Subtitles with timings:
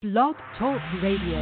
[0.00, 1.40] Blog Talk Radio.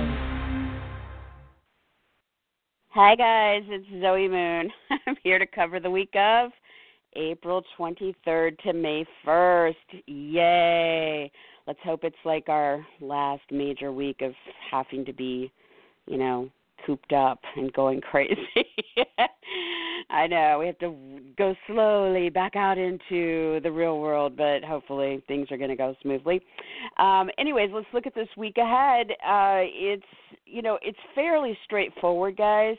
[2.88, 3.62] Hi, guys.
[3.66, 4.72] It's Zoe Moon.
[5.06, 6.52] I'm here to cover the week of
[7.16, 9.74] April 23rd to May 1st.
[10.06, 11.30] Yay!
[11.66, 14.32] Let's hope it's like our last major week of
[14.70, 15.52] having to be,
[16.06, 16.48] you know,
[16.84, 18.36] cooped up and going crazy.
[20.10, 20.94] I know we have to
[21.36, 25.94] go slowly back out into the real world, but hopefully things are going to go
[26.02, 26.40] smoothly.
[26.98, 29.10] Um, anyways, let's look at this week ahead.
[29.10, 30.04] Uh, it's
[30.44, 32.76] you know it's fairly straightforward, guys.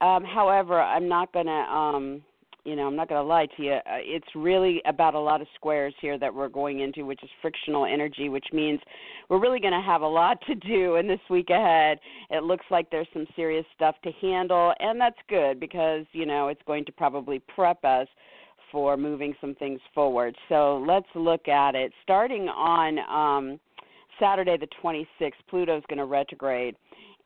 [0.00, 2.22] Um, however, I'm not going to um,
[2.64, 3.72] you know, I'm not going to lie to you.
[3.72, 7.28] Uh, it's really about a lot of squares here that we're going into, which is
[7.42, 8.80] frictional energy, which means
[9.28, 11.98] we're really going to have a lot to do in this week ahead.
[12.30, 16.48] It looks like there's some serious stuff to handle, and that's good because, you know,
[16.48, 18.08] it's going to probably prep us
[18.72, 20.34] for moving some things forward.
[20.48, 21.92] So let's look at it.
[22.02, 23.60] Starting on um,
[24.18, 26.76] Saturday, the 26th, Pluto's going to retrograde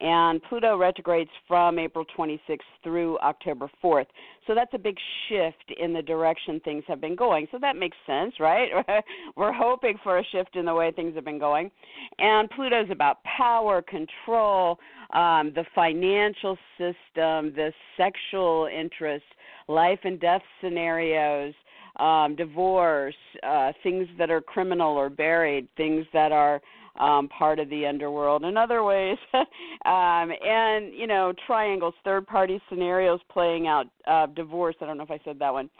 [0.00, 4.06] and Pluto retrogrades from April 26th through October 4th.
[4.46, 4.96] So that's a big
[5.28, 7.48] shift in the direction things have been going.
[7.50, 8.68] So that makes sense, right?
[9.36, 11.70] We're hoping for a shift in the way things have been going.
[12.18, 14.78] And Pluto's about power, control,
[15.12, 19.28] um, the financial system, the sexual interests,
[19.66, 21.54] life and death scenarios.
[21.96, 26.62] Um, divorce, uh, things that are criminal or buried, things that are
[26.98, 29.18] um, part of the underworld in other ways.
[29.34, 29.44] um,
[29.84, 34.76] and, you know, triangles, third party scenarios playing out, uh, divorce.
[34.80, 35.70] I don't know if I said that one.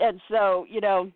[0.00, 1.10] And so, you know,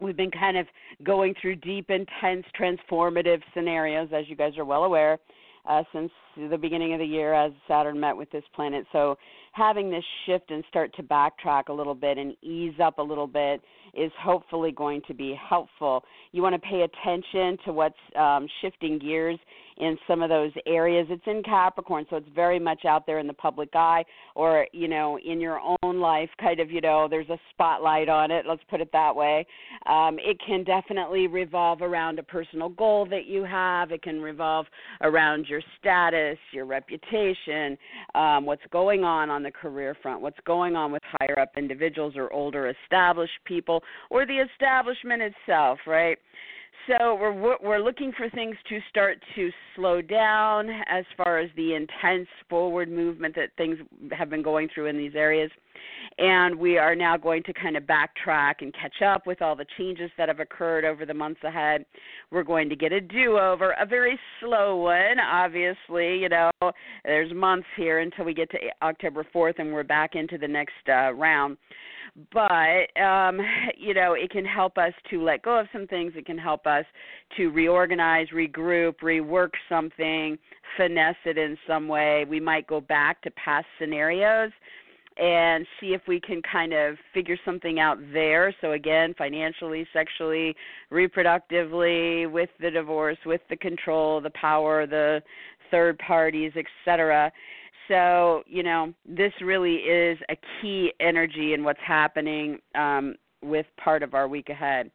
[0.00, 0.66] we've been kind of
[1.02, 5.18] going through deep, intense, transformative scenarios, as you guys are well aware,
[5.66, 6.10] uh, since
[6.50, 8.86] the beginning of the year as Saturn met with this planet.
[8.92, 9.16] So
[9.52, 13.26] having this shift and start to backtrack a little bit and ease up a little
[13.26, 13.62] bit
[13.94, 16.04] is hopefully going to be helpful.
[16.32, 19.38] You want to pay attention to what's um, shifting gears
[19.78, 21.06] in some of those areas.
[21.10, 24.88] It's in Capricorn, so it's very much out there in the public eye or, you
[24.88, 28.62] know, in your own life, kind of, you know, there's a spotlight on it, let's
[28.70, 29.46] put it that way.
[29.86, 34.66] Um, it can definitely revolve around a personal goal that you have, it can revolve
[35.00, 37.76] around your status, your reputation,
[38.14, 42.14] um, what's going on on the career front, what's going on with higher up individuals
[42.16, 46.18] or older established people or the establishment itself, right?
[46.86, 51.74] So we're we're looking for things to start to slow down as far as the
[51.74, 53.78] intense forward movement that things
[54.12, 55.50] have been going through in these areas.
[56.18, 59.64] And we are now going to kind of backtrack and catch up with all the
[59.78, 61.86] changes that have occurred over the months ahead.
[62.30, 66.18] We're going to get a do over, a very slow one, obviously.
[66.18, 66.50] You know,
[67.04, 70.72] there's months here until we get to October 4th and we're back into the next
[70.88, 71.56] uh, round
[72.32, 73.40] but um,
[73.76, 76.66] you know it can help us to let go of some things it can help
[76.66, 76.84] us
[77.36, 80.38] to reorganize regroup rework something
[80.76, 84.50] finesse it in some way we might go back to past scenarios
[85.16, 88.54] and see if we can kind of figure something out there.
[88.60, 90.56] So again, financially, sexually,
[90.90, 95.22] reproductively, with the divorce, with the control, the power, the
[95.70, 97.32] third parties, etc.
[97.88, 104.02] So, you know, this really is a key energy in what's happening um, with part
[104.02, 104.90] of our week ahead.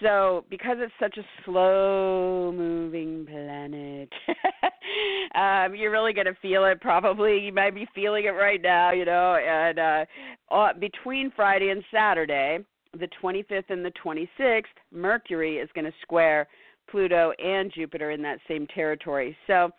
[0.00, 4.08] So, because it's such a slow moving planet,
[5.34, 7.38] um, you're really going to feel it probably.
[7.38, 9.36] You might be feeling it right now, you know.
[9.36, 10.04] And uh,
[10.50, 12.58] uh, between Friday and Saturday,
[12.98, 16.48] the 25th and the 26th, Mercury is going to square
[16.90, 19.36] Pluto and Jupiter in that same territory.
[19.46, 19.70] So,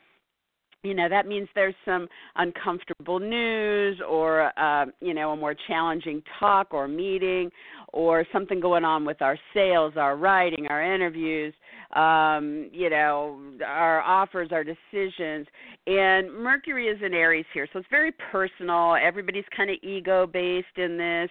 [0.83, 6.21] you know that means there's some uncomfortable news or uh, you know a more challenging
[6.39, 7.49] talk or meeting
[7.93, 11.53] or something going on with our sales our writing our interviews
[11.93, 15.47] um, you know our offers our decisions.
[15.85, 18.95] And mercury is in aries here so it's very personal.
[18.95, 21.29] Everybody's kind of ego based in this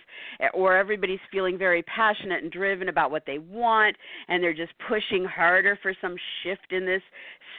[0.53, 3.97] or everybody's feeling very passionate and driven about what they want
[4.29, 7.03] and they're just pushing harder for some shift in this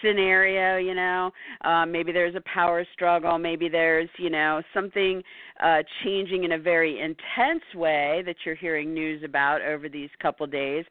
[0.03, 1.31] scenario you know.
[1.65, 5.23] Um, maybe there's a power struggle maybe there's you know something
[5.63, 10.45] uh, changing in a very intense way that you're hearing news about over these couple
[10.45, 10.85] days.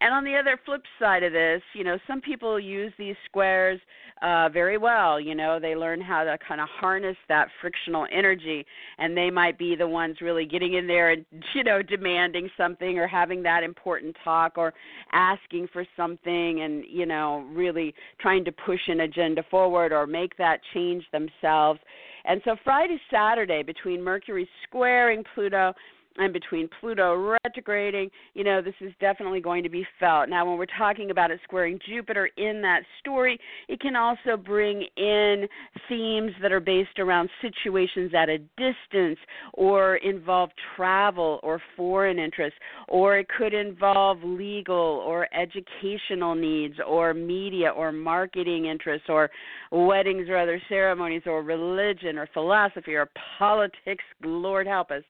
[0.00, 3.80] And on the other flip side of this you know some people use these squares
[4.22, 8.64] uh, very well you know they learn how to kind of harness that frictional energy
[8.98, 12.98] and they might be the ones really getting in there and you know demanding something
[12.98, 14.72] or having that important talk or
[15.12, 20.36] asking for something and you know really trying to push an agenda forward or make
[20.36, 21.80] that change themselves.
[22.24, 25.72] And so Friday, Saturday, between Mercury squaring Pluto
[26.16, 30.28] and between Pluto retrograding, you know, this is definitely going to be felt.
[30.28, 33.38] Now, when we're talking about it squaring Jupiter in that story,
[33.68, 35.46] it can also bring in
[35.88, 39.18] themes that are based around situations at a distance
[39.54, 42.58] or involve travel or foreign interests,
[42.88, 49.30] or it could involve legal or educational needs or media or marketing interests or
[49.70, 53.08] weddings or other ceremonies or religion or philosophy or
[53.38, 54.04] politics.
[54.22, 55.02] Lord help us.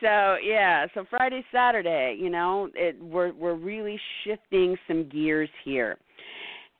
[0.00, 5.98] So yeah, so Friday, Saturday, you know, it, we're we're really shifting some gears here.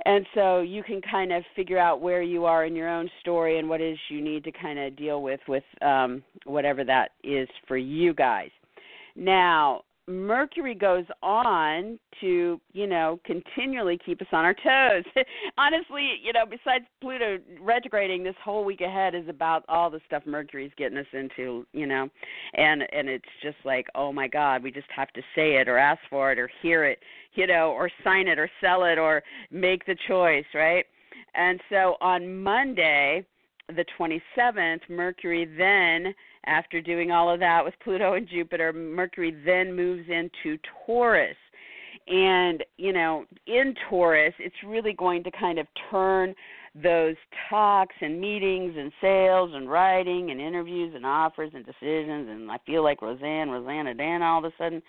[0.04, 3.58] And so you can kind of figure out where you are in your own story
[3.58, 7.48] and what is you need to kind of deal with with um, whatever that is
[7.66, 8.50] for you guys.
[9.16, 15.04] Now, Mercury goes on to, you know, continually keep us on our toes.
[15.58, 20.22] Honestly, you know, besides Pluto retrograding, this whole week ahead is about all the stuff
[20.24, 22.08] Mercury's getting us into, you know,
[22.54, 25.76] and and it's just like, oh my God, we just have to say it or
[25.76, 27.00] ask for it or hear it,
[27.34, 30.86] you know, or sign it or sell it or make the choice, right?
[31.34, 33.26] And so on Monday,
[33.68, 36.14] the 27th, Mercury then
[36.48, 41.36] after doing all of that with Pluto and Jupiter, Mercury then moves into Taurus.
[42.06, 46.34] And, you know, in Taurus, it's really going to kind of turn
[46.74, 47.16] those
[47.50, 52.58] talks and meetings and sales and writing and interviews and offers and decisions and I
[52.66, 54.82] feel like Roseanne, Rosanna Dan all of a sudden.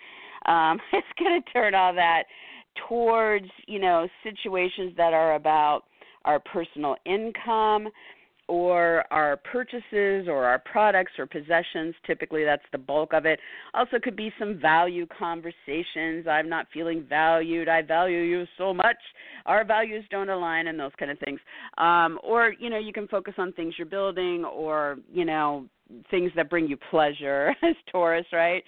[0.46, 2.24] Um, it's going to turn all that
[2.88, 5.82] towards, you know, situations that are about
[6.24, 7.88] our personal income,
[8.50, 11.94] or our purchases or our products or possessions.
[12.04, 13.38] Typically, that's the bulk of it.
[13.74, 16.26] Also, could be some value conversations.
[16.28, 17.68] I'm not feeling valued.
[17.68, 18.96] I value you so much.
[19.46, 21.38] Our values don't align, and those kind of things.
[21.78, 25.66] Um, or, you know, you can focus on things you're building or, you know,
[26.10, 28.62] things that bring you pleasure as Taurus, right?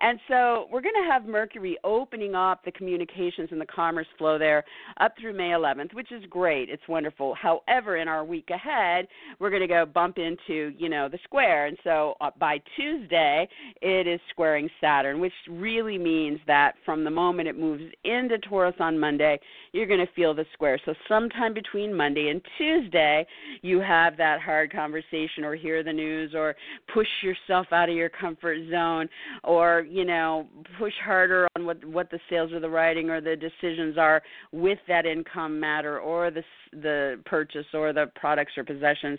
[0.00, 4.38] And so we're going to have Mercury opening up the communications and the commerce flow
[4.38, 4.64] there
[5.00, 6.68] up through May 11th, which is great.
[6.68, 7.34] It's wonderful.
[7.34, 9.06] However, in our week ahead,
[9.38, 11.66] we're going to go bump into, you know, the square.
[11.66, 13.48] And so uh, by Tuesday,
[13.80, 18.74] it is squaring Saturn, which really means that from the moment it moves into Taurus
[18.80, 19.38] on Monday,
[19.74, 20.78] you're going to feel the square.
[20.86, 23.26] So sometime between Monday and Tuesday,
[23.60, 26.54] you have that hard conversation or hear the news or
[26.94, 29.08] push yourself out of your comfort zone
[29.42, 30.46] or you know
[30.78, 34.22] push harder on what what the sales or the writing or the decisions are
[34.52, 39.18] with that income matter or the the purchase or the products or possessions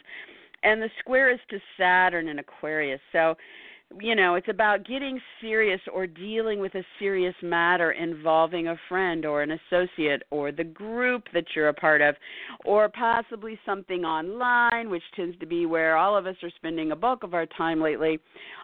[0.64, 3.36] and the square is to Saturn in Aquarius so
[4.02, 9.26] you know, it's about getting serious or dealing with a serious matter involving a friend
[9.26, 12.16] or an associate or the group that you're a part of,
[12.66, 16.96] or possibly something online, which tends to be where all of us are spending a
[16.96, 18.20] bulk of our time lately.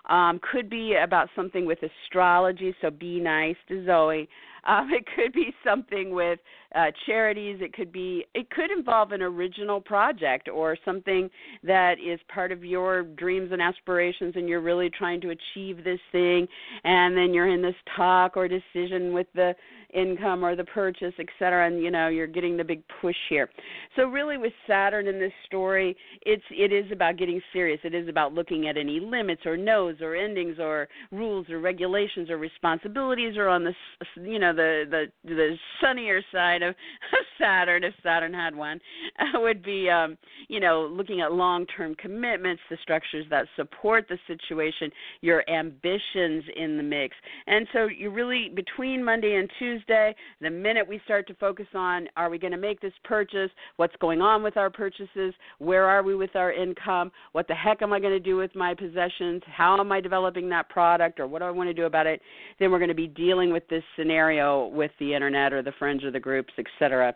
[0.09, 4.27] Um, could be about something with astrology, so be nice to Zoe.
[4.63, 6.40] Um, it could be something with
[6.75, 7.60] uh, charities.
[7.62, 8.25] It could be.
[8.34, 11.30] It could involve an original project or something
[11.63, 16.00] that is part of your dreams and aspirations, and you're really trying to achieve this
[16.12, 16.48] thing.
[16.84, 19.56] And then you're in this talk or decision with the
[19.93, 23.49] income or the purchase, et cetera, and you know you're getting the big push here.
[23.95, 27.79] So really, with Saturn in this story, it's it is about getting serious.
[27.83, 32.29] It is about looking at any limits or no's or endings or rules or regulations
[32.29, 33.73] or responsibilities, or on the
[34.21, 36.75] you know the the the sunnier side of
[37.39, 38.79] Saturn, if Saturn had one,
[39.35, 40.17] would be um,
[40.47, 46.77] you know looking at long-term commitments, the structures that support the situation, your ambitions in
[46.77, 47.15] the mix,
[47.48, 50.15] and so you really between Monday and Tuesday Tuesday.
[50.41, 53.95] The minute we start to focus on are we going to make this purchase, what's
[54.00, 57.93] going on with our purchases, where are we with our income, what the heck am
[57.93, 61.39] I going to do with my possessions, how am I developing that product, or what
[61.39, 62.21] do I want to do about it,
[62.59, 66.03] then we're going to be dealing with this scenario with the internet or the friends
[66.03, 67.13] or the groups, etc.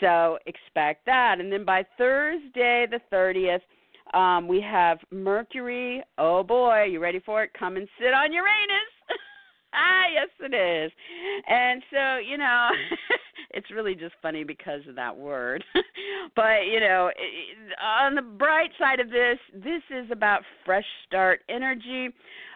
[0.00, 1.36] So expect that.
[1.40, 3.60] And then by Thursday, the 30th,
[4.14, 6.02] um, we have Mercury.
[6.16, 7.50] Oh boy, you ready for it?
[7.58, 8.87] Come and sit on Uranus
[9.74, 10.92] ah, yes, it is.
[11.48, 12.68] And so, you know,
[13.50, 15.64] it's really just funny because of that word.
[16.36, 17.10] but, you know,
[17.82, 22.10] on the bright side of this, this is about fresh start energy.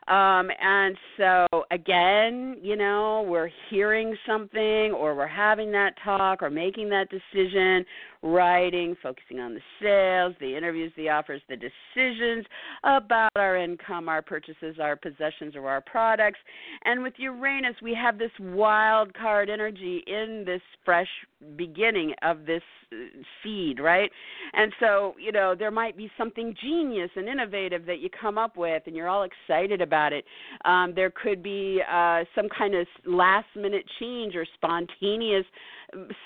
[0.08, 6.50] Um, and so, again, you know, we're hearing something or we're having that talk or
[6.50, 7.84] making that decision
[8.22, 12.46] writing, focusing on the sales, the interviews, the offers, the decisions
[12.84, 16.38] about our income, our purchases, our possessions, or our products.
[16.84, 21.08] And with Uranus, we have this wild card energy in this fresh
[21.56, 22.62] beginning of this
[22.92, 22.96] uh,
[23.42, 24.10] seed, right?
[24.52, 28.56] And so, you know, there might be something genius and innovative that you come up
[28.56, 30.24] with, and you're all excited about it.
[30.64, 35.44] Um, there could be uh, some kind of last minute change or spontaneous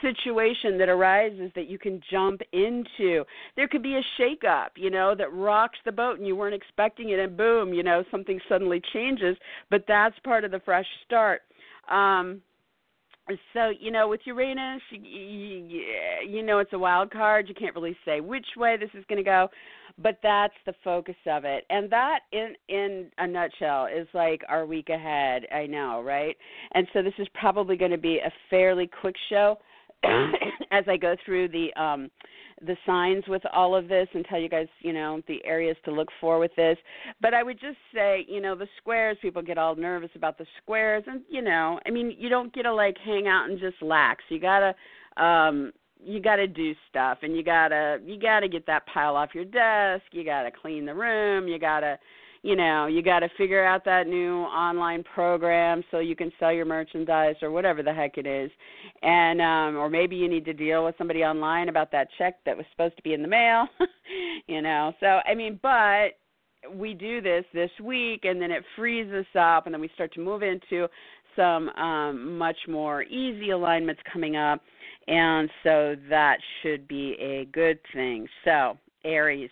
[0.01, 3.25] situation that arises that you can jump into.
[3.57, 6.55] There could be a shake up, you know, that rocks the boat and you weren't
[6.55, 9.37] expecting it, and boom, you know, something suddenly changes.
[9.71, 11.43] But that's part of the fresh start.
[11.91, 12.43] Um,
[13.53, 15.83] so you know with Uranus, you, you,
[16.29, 17.49] you know it's a wild card.
[17.49, 19.49] You can't really say which way this is going to go,
[20.01, 21.65] but that's the focus of it.
[21.71, 25.43] And that, in in a nutshell, is like our week ahead.
[25.53, 26.37] I know, right?
[26.75, 29.59] And so this is probably going to be a fairly quick show
[30.05, 32.11] as I go through the um
[32.65, 35.93] the signs with all of this and tell you guys, you know, the areas to
[35.93, 36.79] look for with this.
[37.21, 40.47] But I would just say, you know, the squares, people get all nervous about the
[40.63, 43.83] squares and you know, I mean, you don't get to like hang out and just
[43.83, 44.25] lax.
[44.29, 45.73] You got to um
[46.03, 49.17] you got to do stuff and you got to you got to get that pile
[49.17, 51.99] off your desk, you got to clean the room, you got to
[52.47, 56.53] you know you got to figure out that new online program so you can sell
[56.53, 58.53] your merchandise or whatever the heck it is.
[59.03, 62.57] And um or maybe you need to deal with somebody online about that check that
[62.57, 63.67] was supposed to be in the mail
[64.47, 64.93] you know.
[65.01, 66.11] So i mean but
[66.73, 70.15] we do this this week and then it frees us up and then we start
[70.15, 70.87] to move into
[71.35, 74.61] some um much more easy alignments coming up.
[75.09, 78.29] And so that should be a good thing.
[78.45, 79.51] So aries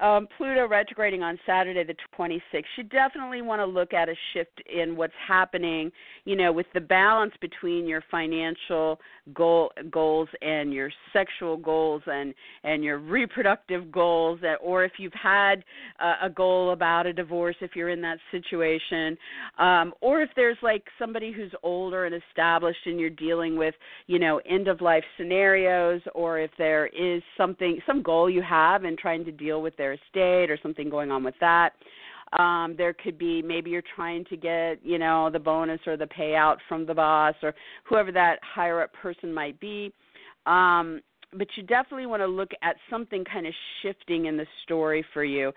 [0.00, 4.62] um, Pluto retrograding on Saturday the 26th, you definitely want to look at a shift
[4.72, 5.92] in what's happening,
[6.24, 8.98] you know, with the balance between your financial
[9.34, 12.34] goal, goals and your sexual goals and
[12.64, 15.62] and your reproductive goals, that, or if you've had
[16.00, 19.16] uh, a goal about a divorce, if you're in that situation,
[19.58, 23.74] um, or if there's like somebody who's older and established and you're dealing with,
[24.06, 28.84] you know, end of life scenarios, or if there is something, some goal you have
[28.84, 31.72] and trying to deal with their estate or something going on with that.
[32.38, 36.06] Um, there could be maybe you're trying to get, you know, the bonus or the
[36.06, 39.92] payout from the boss or whoever that higher up person might be.
[40.46, 41.02] Um,
[41.34, 45.24] but you definitely want to look at something kind of shifting in the story for
[45.24, 45.52] you.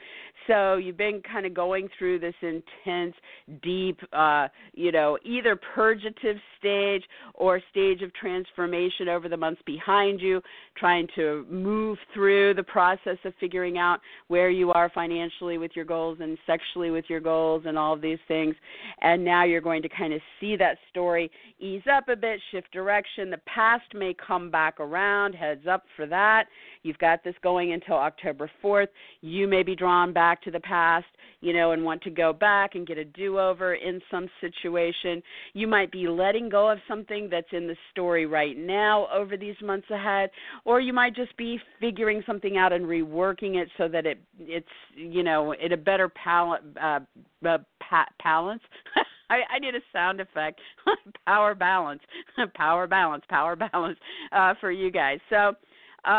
[0.48, 3.15] So you've been kind of going through this intense,
[3.62, 7.03] deep, uh, you know, either purgative stage
[7.34, 10.41] or stage of transformation over the months behind you,
[10.77, 15.86] trying to move through the process of figuring out where you are financially with your
[15.86, 18.55] goals and sexually with your goals and all of these things.
[19.01, 22.72] And now you're going to kind of see that story ease up a bit, shift
[22.72, 23.29] direction.
[23.29, 26.45] The past may come back around, heads up for that.
[26.84, 28.88] You've got this going until October 4th.
[29.22, 31.05] You may be drawn back to the past,
[31.41, 35.22] you know, and want to go back and get a do over in some situation.
[35.53, 39.55] You might be letting go of something that's in the story right now over these
[39.63, 40.29] months ahead,
[40.63, 44.67] or you might just be figuring something out and reworking it so that it it's
[44.95, 47.00] you know in a better pal- uh,
[47.48, 48.62] uh, pa- balance.
[49.29, 50.60] I, I need a sound effect.
[51.25, 52.01] power balance,
[52.55, 53.98] power balance, power balance
[54.32, 55.20] uh, for you guys.
[55.29, 55.53] So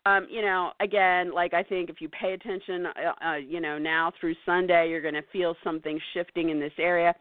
[0.05, 3.79] um, you know, again, like I think if you pay attention, uh, uh, you know,
[3.79, 7.15] now through Sunday, you're going to feel something shifting in this area.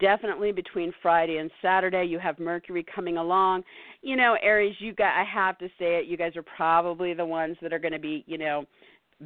[0.00, 3.64] Definitely between Friday and Saturday, you have Mercury coming along.
[4.02, 7.24] You know, Aries, you got, I have to say it, you guys are probably the
[7.24, 8.64] ones that are going to be, you know,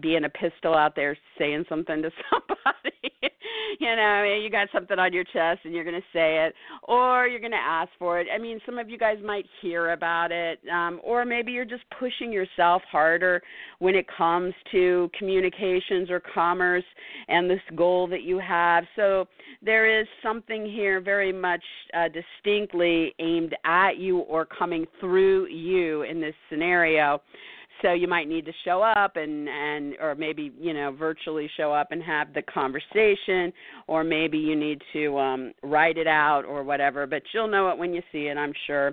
[0.00, 3.32] being a pistol out there saying something to somebody.
[3.80, 7.26] you know, you got something on your chest and you're going to say it, or
[7.26, 8.26] you're going to ask for it.
[8.32, 11.84] I mean, some of you guys might hear about it, um, or maybe you're just
[11.98, 13.42] pushing yourself harder
[13.78, 16.84] when it comes to communications or commerce
[17.28, 18.84] and this goal that you have.
[18.94, 19.26] So
[19.62, 21.62] there is something here very much
[21.94, 27.20] uh, distinctly aimed at you or coming through you in this scenario
[27.82, 31.72] so you might need to show up and and or maybe you know virtually show
[31.72, 33.52] up and have the conversation
[33.86, 37.78] or maybe you need to um write it out or whatever but you'll know it
[37.78, 38.88] when you see it i'm sure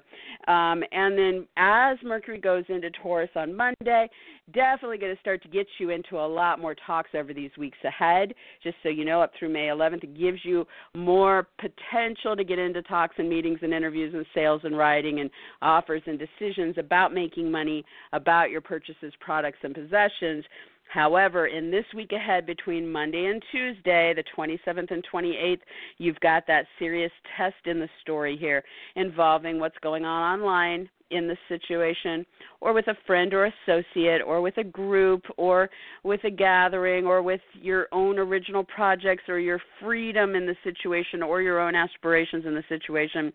[0.48, 4.08] um and then as mercury goes into taurus on monday
[4.52, 7.78] definitely going to start to get you into a lot more talks over these weeks
[7.86, 8.34] ahead.
[8.62, 12.60] Just so you know, up through May 11th, it gives you more potential to get
[12.60, 15.30] into talks and meetings and interviews and sales and writing and
[15.62, 20.44] offers and decisions about making money, about your purchases, products, and possessions.
[20.92, 25.60] However, in this week ahead between Monday and Tuesday, the 27th and 28th,
[26.00, 28.64] you've got that serious test in the story here
[28.96, 32.26] involving what's going on online in the situation,
[32.62, 35.70] or with a friend or associate, or with a group, or
[36.04, 41.22] with a gathering, or with your own original projects, or your freedom in the situation,
[41.22, 43.32] or your own aspirations in the situation.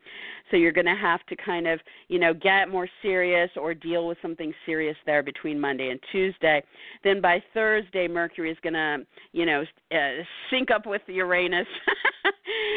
[0.51, 4.07] So you're going to have to kind of, you know, get more serious or deal
[4.07, 6.63] with something serious there between Monday and Tuesday.
[7.05, 8.99] Then by Thursday, Mercury is going to,
[9.33, 11.67] you know, uh, sync up with the Uranus.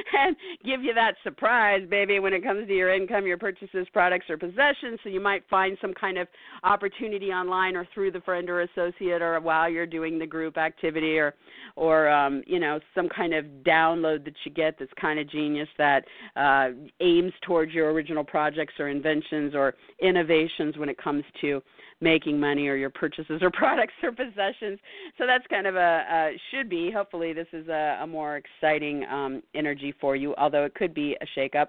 [0.17, 4.25] and give you that surprise, baby, when it comes to your income, your purchases, products,
[4.29, 4.99] or possessions.
[5.03, 6.27] So you might find some kind of
[6.63, 11.17] opportunity online or through the friend or associate or while you're doing the group activity
[11.17, 11.33] or
[11.75, 15.69] or um, you know, some kind of download that you get that's kind of genius
[15.77, 16.03] that
[16.35, 21.61] uh, aims towards your original projects or inventions or innovations when it comes to
[22.01, 24.79] making money or your purchases or products or possessions.
[25.17, 26.91] So that's kind of a, a should be.
[26.91, 31.15] Hopefully, this is a, a more exciting um, energy for you, although it could be
[31.21, 31.67] a shakeup.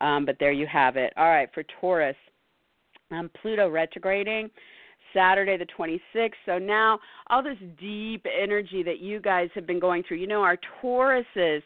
[0.00, 1.12] Um, but there you have it.
[1.16, 2.16] All right, for Taurus,
[3.10, 4.50] um, Pluto retrograding.
[5.14, 6.30] Saturday the 26th.
[6.46, 6.98] So now
[7.28, 11.60] all this deep energy that you guys have been going through, you know, our Tauruses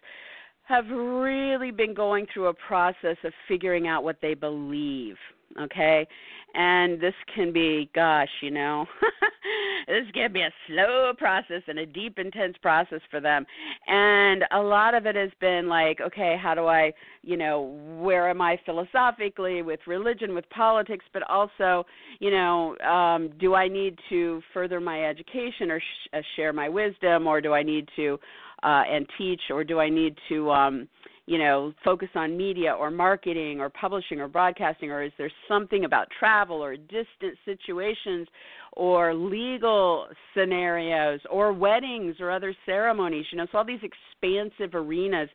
[0.64, 5.16] have really been going through a process of figuring out what they believe
[5.60, 6.06] okay?
[6.54, 8.86] And this can be gosh you know
[9.86, 13.44] this can be a slow process and a deep intense process for them.
[13.86, 18.30] And a lot of it has been like okay how do i you know where
[18.30, 21.84] am i philosophically with religion with politics but also
[22.20, 26.68] you know um do i need to further my education or sh- uh, share my
[26.68, 28.18] wisdom or do i need to
[28.62, 30.88] uh and teach or do i need to um
[31.26, 35.84] you know, focus on media or marketing or publishing or broadcasting, or is there something
[35.84, 38.28] about travel or distant situations
[38.72, 43.26] or legal scenarios or weddings or other ceremonies.
[43.30, 45.28] You know so all these expansive arenas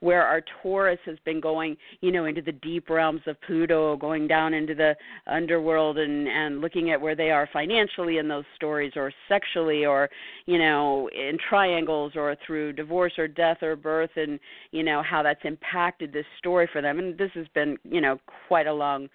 [0.00, 4.28] where our taurus has been going you know into the deep realms of pluto going
[4.28, 4.94] down into the
[5.26, 10.08] underworld and and looking at where they are financially in those stories or sexually or
[10.46, 14.38] you know in triangles or through divorce or death or birth and
[14.70, 16.98] you know how that's impacted this story for them.
[16.98, 19.08] And this has been you know quite a long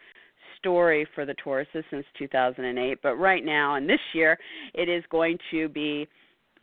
[0.63, 4.37] story for the Tauruses since 2008, but right now and this year
[4.73, 6.07] it is going to be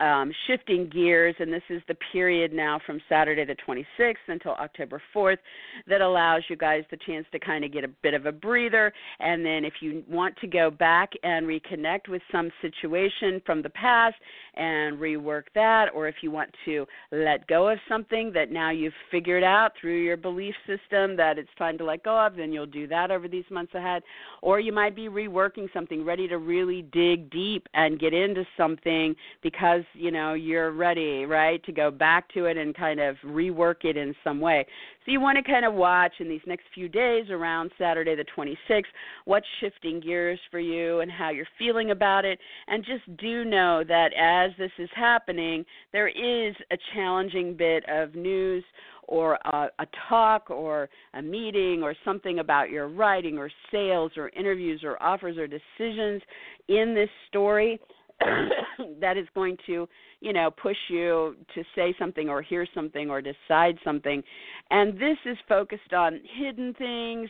[0.00, 5.00] um, shifting gears, and this is the period now from Saturday the 26th until October
[5.14, 5.38] 4th
[5.87, 8.92] that allows you guys the chance to kind of get a bit of a breather.
[9.21, 13.71] And then, if you want to go back and reconnect with some situation from the
[13.71, 14.16] past
[14.54, 18.92] and rework that, or if you want to let go of something that now you've
[19.11, 22.66] figured out through your belief system that it's time to let go of, then you'll
[22.66, 24.03] do that over these months ahead.
[24.42, 29.14] Or you might be reworking something, ready to really dig deep and get into something
[29.42, 33.85] because you know you're ready right to go back to it and kind of rework
[33.85, 34.66] it in some way.
[35.05, 38.24] So you want to kind of watch in these next few days around saturday the
[38.37, 38.85] 26th
[39.24, 42.38] what's shifting gears for you and how you're feeling about it.
[42.68, 48.14] And just do know that as this is happening there is a challenging bit of
[48.14, 48.64] news
[49.11, 54.31] or a, a talk or a meeting or something about your writing or sales or
[54.31, 56.22] interviews or offers or decisions
[56.68, 57.79] in this story
[59.00, 59.88] that is going to,
[60.20, 64.22] you know, push you to say something or hear something or decide something.
[64.70, 67.28] And this is focused on hidden things,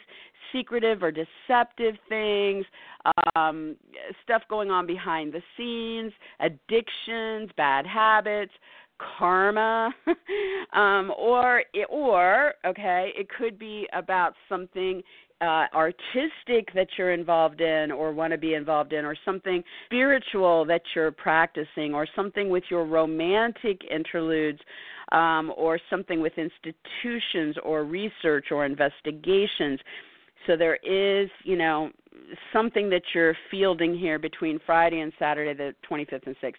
[0.52, 2.64] secretive or deceptive things,
[3.36, 3.76] um,
[4.24, 8.52] stuff going on behind the scenes, addictions, bad habits,
[9.18, 9.90] karma
[10.74, 15.02] um or it, or okay it could be about something
[15.40, 20.64] uh, artistic that you're involved in or want to be involved in, or something spiritual
[20.66, 24.60] that you're practicing, or something with your romantic interludes,
[25.12, 29.80] um, or something with institutions or research or investigations.
[30.46, 31.90] So there is, you know,
[32.52, 36.54] something that you're fielding here between Friday and Saturday, the 25th and 6th.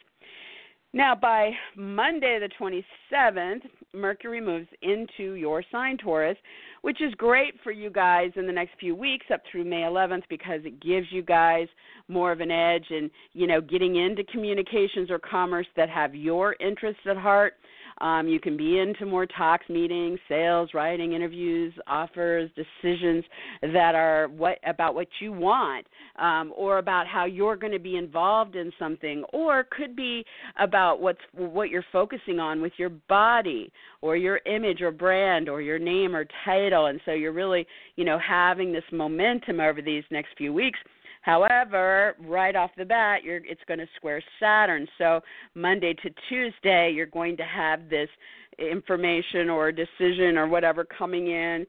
[0.94, 3.62] Now, by Monday, the 27th,
[3.94, 6.38] Mercury moves into your sign, Taurus,
[6.82, 10.24] which is great for you guys in the next few weeks up through May 11th
[10.30, 11.68] because it gives you guys
[12.10, 16.58] more of an edge in, you know, getting into communications or commerce that have your
[16.60, 17.54] interests at heart.
[18.02, 23.24] Um, you can be into more talks, meetings, sales, writing, interviews, offers, decisions
[23.62, 25.86] that are what about what you want,
[26.18, 30.26] um, or about how you're going to be involved in something, or could be
[30.60, 35.62] about what's what you're focusing on with your body, or your image, or brand, or
[35.62, 36.88] your name or title.
[36.88, 40.80] And so you're really, you know, having this momentum over these next few weeks
[41.22, 44.88] However, right off the bat, you're, it's going to square Saturn.
[44.98, 45.22] So
[45.56, 48.10] Monday to Tuesday, you're going to have this
[48.58, 51.66] information or decision or whatever coming in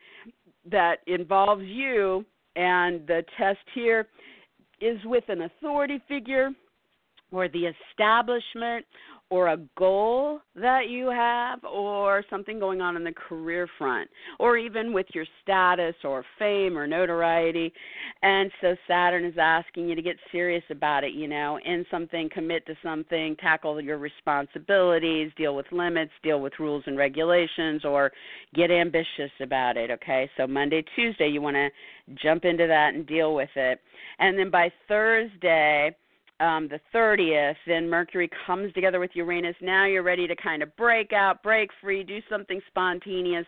[0.71, 2.25] that involves you
[2.57, 4.09] and the test here
[4.81, 6.51] is with an authority figure
[7.31, 8.85] or the establishment
[9.33, 14.59] or a goal that you have or something going on in the career front or
[14.59, 17.73] even with your status or fame or notoriety.
[18.23, 22.29] And so saturn is asking you to get serious about it you know in something
[22.29, 28.13] commit to something tackle your responsibilities deal with limits deal with rules and regulations or
[28.55, 30.29] get ambitious about it okay?
[30.37, 31.71] So monday tuesday you want to
[32.23, 33.81] jump into that and deal with it.
[34.19, 35.97] And then by thursday
[36.43, 39.55] um, the 30th, then Mercury comes together with Uranus.
[39.61, 43.47] Now you're ready to kind of break out, break free, do something spontaneous.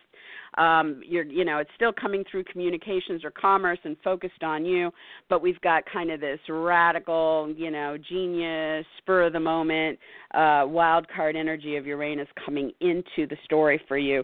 [0.59, 4.91] Um, you're, you know, it's still coming through communications or commerce and focused on you,
[5.29, 9.99] but we've got kind of this radical, you know, genius, spur of the moment,
[10.33, 14.23] uh, wild card energy of Uranus coming into the story for you.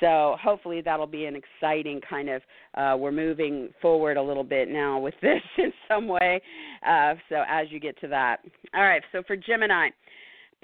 [0.00, 2.42] So hopefully that'll be an exciting kind of.
[2.74, 6.40] Uh, we're moving forward a little bit now with this in some way.
[6.86, 8.38] Uh, so as you get to that,
[8.74, 9.02] all right.
[9.12, 9.88] So for Gemini.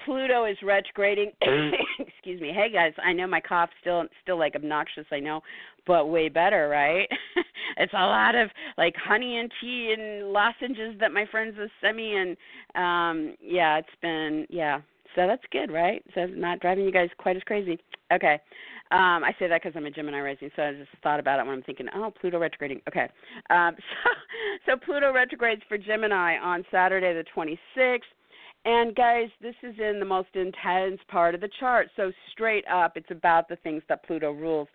[0.03, 1.31] Pluto is retrograding.
[1.99, 2.51] Excuse me.
[2.53, 5.41] Hey guys, I know my cough's still still like obnoxious, I know,
[5.87, 7.07] but way better, right?
[7.77, 11.95] it's a lot of like honey and tea and lozenges that my friends have sent
[11.95, 12.37] me and
[12.75, 14.81] um yeah, it's been yeah.
[15.15, 16.03] So that's good, right?
[16.13, 17.79] So it's not driving you guys quite as crazy.
[18.11, 18.39] Okay.
[18.91, 21.45] Um, I say that because I'm a Gemini rising, so I just thought about it
[21.45, 22.81] when I'm thinking, oh, Pluto retrograding.
[22.87, 23.09] Okay,
[23.49, 28.01] um, so so Pluto retrogrades for Gemini on Saturday the 26th.
[28.65, 31.87] And guys, this is in the most intense part of the chart.
[31.95, 34.67] So straight up, it's about the things that Pluto rules.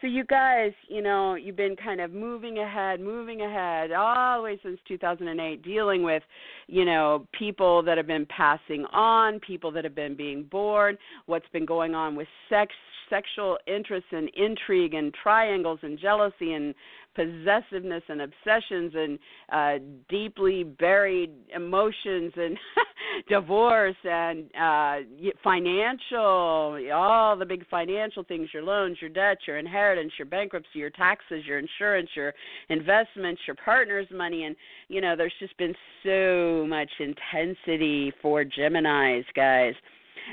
[0.00, 4.44] So you guys, you know, you've been kind of moving ahead, moving ahead all the
[4.44, 6.22] way since 2008, dealing with,
[6.68, 11.48] you know, people that have been passing on, people that have been being born, what's
[11.52, 12.72] been going on with sex,
[13.10, 16.74] sexual interests and intrigue and triangles and jealousy and
[17.14, 19.18] possessiveness and obsessions and
[19.52, 22.58] uh, deeply buried emotions and
[23.28, 24.96] divorce and uh,
[25.42, 30.90] financial, all the big financial things your loans, your debt, your inheritance, your bankruptcy, your
[30.90, 32.34] taxes, your insurance, your
[32.68, 34.44] investments, your partner's money.
[34.44, 34.56] And,
[34.88, 39.74] you know, there's just been so much intensity for Geminis, guys.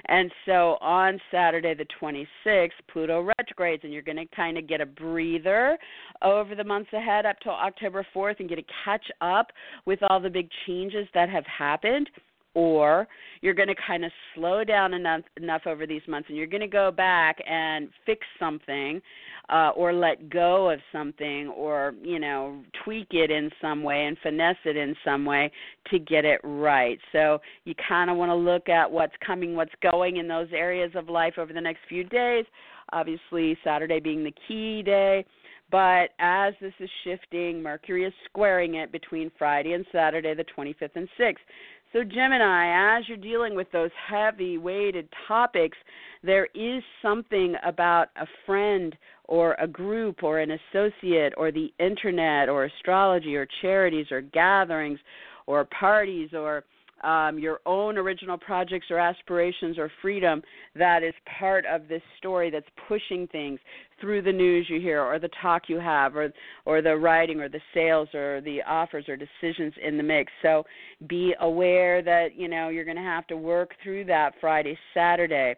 [0.05, 4.81] And so on Saturday the 26th, Pluto retrogrades, and you're going to kind of get
[4.81, 5.77] a breather
[6.21, 9.51] over the months ahead up till October 4th and get to catch up
[9.85, 12.09] with all the big changes that have happened
[12.53, 13.07] or
[13.41, 16.61] you're going to kind of slow down enough enough over these months and you're going
[16.61, 19.01] to go back and fix something
[19.49, 24.17] uh or let go of something or you know tweak it in some way and
[24.21, 25.51] finesse it in some way
[25.89, 29.73] to get it right so you kind of want to look at what's coming what's
[29.81, 32.45] going in those areas of life over the next few days
[32.91, 35.25] obviously saturday being the key day
[35.71, 40.95] but as this is shifting, Mercury is squaring it between Friday and Saturday, the 25th
[40.95, 41.35] and 6th.
[41.93, 45.77] So, Gemini, as you're dealing with those heavy weighted topics,
[46.23, 52.47] there is something about a friend or a group or an associate or the internet
[52.47, 54.99] or astrology or charities or gatherings
[55.47, 56.63] or parties or
[57.03, 60.41] um, your own original projects or aspirations or freedom
[60.75, 63.59] that is part of this story that's pushing things
[63.99, 66.31] through the news you hear or the talk you have or
[66.65, 70.63] or the writing or the sales or the offers or decisions in the mix so
[71.07, 75.55] be aware that you know you're going to have to work through that friday saturday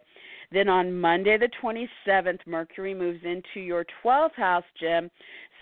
[0.54, 5.10] then on Monday, the 27th, Mercury moves into your 12th house, Jim.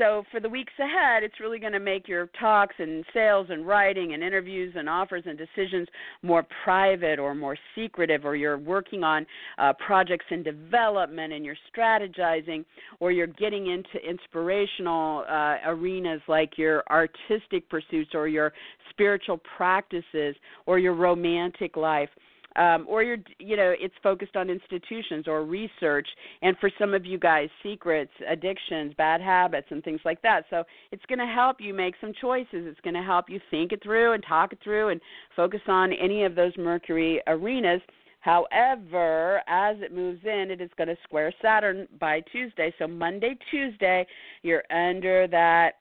[0.02, 3.64] So for the weeks ahead, it's really going to make your talks and sales and
[3.64, 5.86] writing and interviews and offers and decisions
[6.22, 9.24] more private or more secretive, or you're working on
[9.58, 12.64] uh, projects in development and you're strategizing,
[12.98, 18.52] or you're getting into inspirational uh, arenas like your artistic pursuits or your
[18.90, 20.34] spiritual practices
[20.66, 22.08] or your romantic life
[22.56, 26.08] um, or you're you know it's focused on institutions or research
[26.42, 30.44] and for some of you guys secrets addictions bad habits and things like that.
[30.50, 32.48] So it's going to help you make some choices.
[32.52, 35.00] It's going to help you think it through and talk it through and
[35.34, 37.80] focus on any of those mercury arenas.
[38.20, 42.72] However, as it moves in, it is going to square Saturn by Tuesday.
[42.78, 44.06] So Monday, Tuesday,
[44.42, 45.72] you're under that,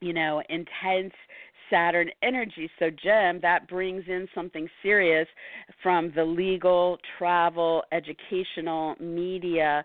[0.00, 1.12] you know, intense
[1.70, 2.70] Saturn energy.
[2.78, 5.28] So, Jim, that brings in something serious
[5.82, 9.84] from the legal, travel, educational, media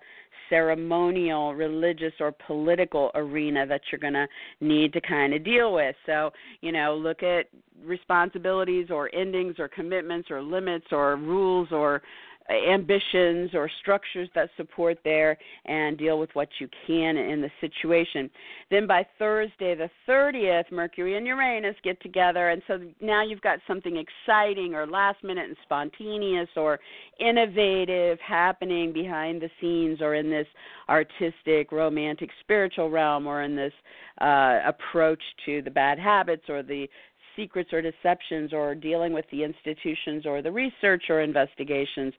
[0.50, 4.28] ceremonial, religious, or political arena that you're going to
[4.62, 5.96] need to kind of deal with.
[6.06, 7.48] So, you know, look at
[7.84, 12.02] responsibilities or endings or commitments or limits or rules or
[12.49, 18.29] ambitions or structures that support there and deal with what you can in the situation.
[18.69, 23.60] Then by Thursday, the 30th, Mercury and Uranus get together, and so now you've got
[23.67, 26.79] something exciting or last minute and spontaneous or
[27.19, 30.47] innovative happening behind the scenes or in this
[30.89, 33.73] artistic, romantic, spiritual realm or in this
[34.21, 36.88] uh, approach to the bad habits or the
[37.36, 42.13] secrets or deceptions or dealing with the institutions or the research or investigations.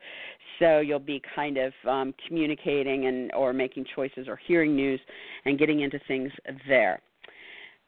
[0.59, 5.00] So you'll be kind of um, communicating and or making choices or hearing news
[5.44, 6.31] and getting into things
[6.68, 7.00] there.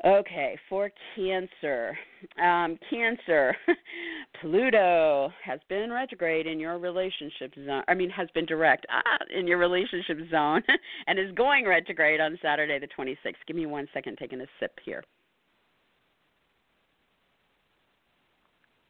[0.05, 1.97] Okay, for Cancer.
[2.43, 3.57] Um, cancer,
[4.41, 7.83] Pluto has been retrograde in your relationship zone.
[7.89, 9.01] I mean, has been direct ah,
[9.35, 10.63] in your relationship zone
[11.07, 13.35] and is going retrograde on Saturday the 26th.
[13.47, 15.03] Give me one second, taking a sip here.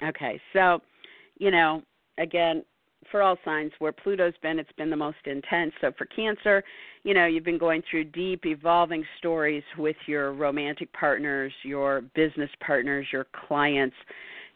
[0.03, 0.81] Okay, so,
[1.39, 1.83] you know,
[2.19, 2.65] again,
[3.11, 5.73] for all signs where Pluto's been, it's been the most intense.
[5.81, 6.65] So for Cancer,
[7.05, 12.51] you know, you've been going through deep, evolving stories with your romantic partners, your business
[12.65, 13.95] partners, your clients,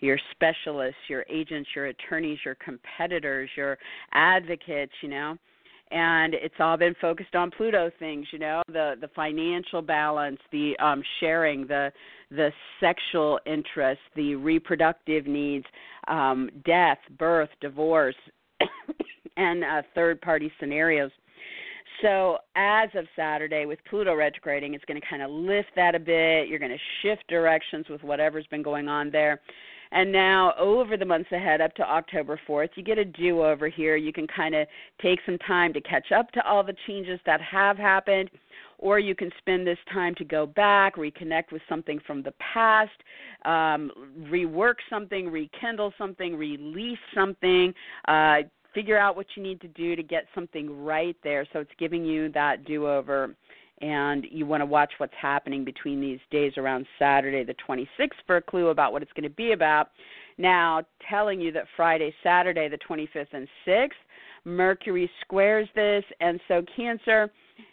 [0.01, 3.79] your specialists, your agents, your attorneys, your competitors, your
[4.13, 5.37] advocates, you know
[5.91, 10.79] and it's all been focused on Pluto things, you know, the the financial balance, the
[10.79, 11.91] um sharing, the
[12.31, 15.67] the sexual interest, the reproductive needs,
[16.09, 18.17] um death, birth, divorce,
[19.37, 21.11] and uh, third party scenarios.
[22.03, 25.99] So, as of Saturday, with Pluto retrograding, it's going to kind of lift that a
[25.99, 26.49] bit.
[26.49, 29.41] You're going to shift directions with whatever's been going on there.
[29.93, 33.69] And now, over the months ahead, up to October 4th, you get a do over
[33.69, 33.97] here.
[33.97, 34.69] You can kind of
[35.03, 38.31] take some time to catch up to all the changes that have happened,
[38.81, 42.91] or you can spend this time to go back, reconnect with something from the past,
[43.45, 43.91] um,
[44.31, 47.73] rework something, rekindle something, release something.
[48.09, 48.39] Uh,
[48.75, 52.05] figure out what you need to do to get something right there so it's giving
[52.05, 53.35] you that do over
[53.81, 58.37] and you want to watch what's happening between these days around Saturday the 26th for
[58.37, 59.91] a clue about what it's going to be about.
[60.39, 63.91] Now, telling you that Friday, Saturday the 25th and 6th,
[64.45, 67.31] Mercury squares this, and so Cancer,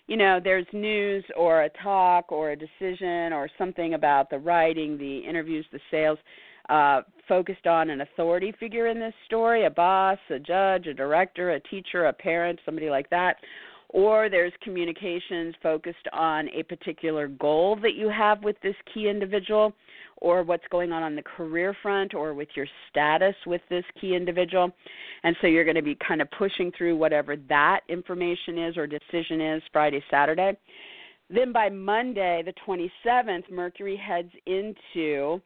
[0.08, 4.98] you know, there's news or a talk or a decision or something about the writing,
[4.98, 6.20] the interviews, the sales.
[6.70, 11.52] Uh, focused on an authority figure in this story a boss, a judge, a director,
[11.52, 13.38] a teacher, a parent, somebody like that
[13.90, 19.74] or there's communications focused on a particular goal that you have with this key individual,
[20.18, 24.16] or what's going on on the career front, or with your status with this key
[24.16, 24.72] individual.
[25.24, 28.88] And so you're going to be kind of pushing through whatever that information is or
[28.88, 30.58] decision is Friday, Saturday.
[31.30, 35.42] Then by Monday, the 27th, Mercury heads into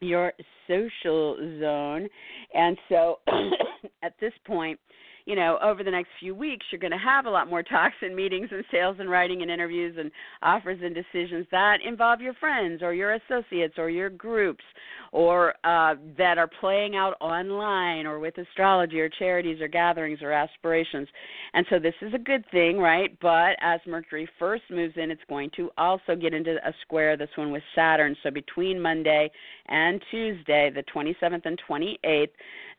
[0.00, 0.32] your
[0.66, 2.08] social zone.
[2.54, 3.20] And so
[4.02, 4.78] at this point,
[5.26, 7.94] you know, over the next few weeks, you're going to have a lot more talks
[8.02, 10.10] and meetings and sales and writing and interviews and
[10.42, 14.64] offers and decisions that involve your friends or your associates or your groups
[15.12, 20.32] or uh, that are playing out online or with astrology or charities or gatherings or
[20.32, 21.08] aspirations.
[21.54, 23.16] And so this is a good thing, right?
[23.22, 27.28] But as Mercury first moves in, it's going to also get into a square, this
[27.36, 28.16] one with Saturn.
[28.22, 29.30] So between Monday
[29.68, 32.28] and Tuesday, the 27th and 28th,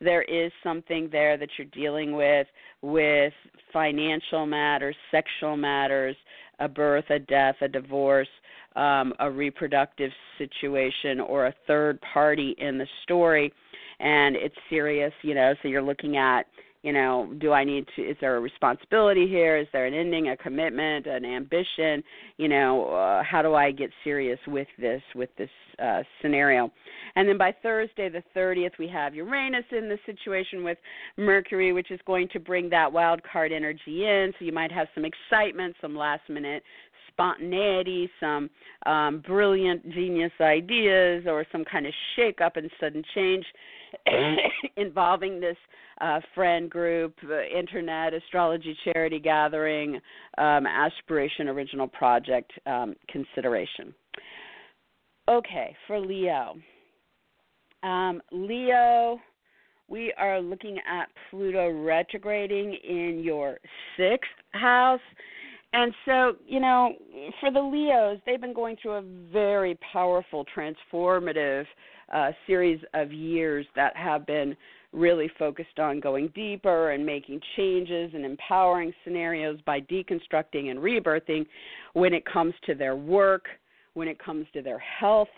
[0.00, 2.46] there is something there that you're dealing with
[2.82, 3.32] with
[3.72, 6.16] financial matters, sexual matters,
[6.60, 8.28] a birth, a death, a divorce,
[8.74, 13.52] um, a reproductive situation, or a third party in the story.
[13.98, 16.46] And it's serious, you know, so you're looking at
[16.86, 19.56] you know, do I need to, is there a responsibility here?
[19.56, 22.00] Is there an ending, a commitment, an ambition?
[22.36, 25.50] You know, uh, how do I get serious with this, with this
[25.82, 26.70] uh, scenario?
[27.16, 30.78] And then by Thursday, the 30th, we have Uranus in the situation with
[31.16, 34.32] Mercury, which is going to bring that wild card energy in.
[34.38, 36.62] So you might have some excitement, some last minute
[37.08, 38.48] spontaneity, some
[38.84, 43.44] um, brilliant genius ideas, or some kind of shake up and sudden change
[44.76, 45.56] involving this
[46.00, 50.00] uh, friend group, uh, internet, astrology charity gathering,
[50.38, 53.94] um, aspiration, original project um, consideration.
[55.28, 56.54] Okay, for Leo.
[57.82, 59.18] Um, Leo,
[59.88, 63.58] we are looking at Pluto retrograding in your
[63.96, 65.00] sixth house.
[65.72, 66.92] And so, you know,
[67.40, 71.66] for the Leos, they've been going through a very powerful, transformative
[72.12, 74.56] uh, series of years that have been
[74.92, 81.44] really focused on going deeper and making changes and empowering scenarios by deconstructing and rebirthing
[81.92, 83.46] when it comes to their work,
[83.94, 85.28] when it comes to their health,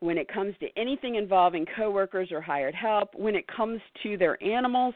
[0.00, 4.40] when it comes to anything involving coworkers or hired help, when it comes to their
[4.42, 4.94] animals,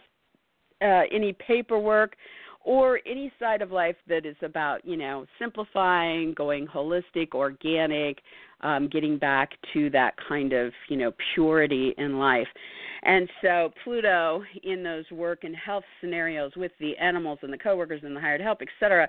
[0.83, 2.17] uh, any paperwork,
[2.63, 8.19] or any side of life that is about, you know, simplifying, going holistic, organic,
[8.63, 12.49] um, getting back to that kind of, you know, purity in life.
[13.03, 18.03] And so Pluto in those work and health scenarios with the animals and the coworkers
[18.05, 19.09] and the hired help, etc.,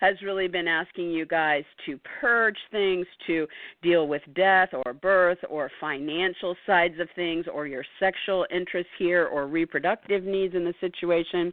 [0.00, 3.46] has really been asking you guys to purge things, to
[3.82, 9.26] deal with death or birth or financial sides of things or your sexual interests here
[9.26, 11.52] or reproductive needs in the situation.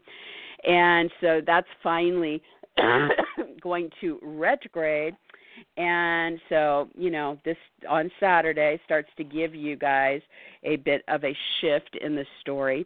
[0.65, 2.41] And so that's finally
[3.61, 5.15] going to retrograde
[5.77, 7.57] and so, you know, this
[7.89, 10.21] on Saturday starts to give you guys
[10.63, 12.85] a bit of a shift in the story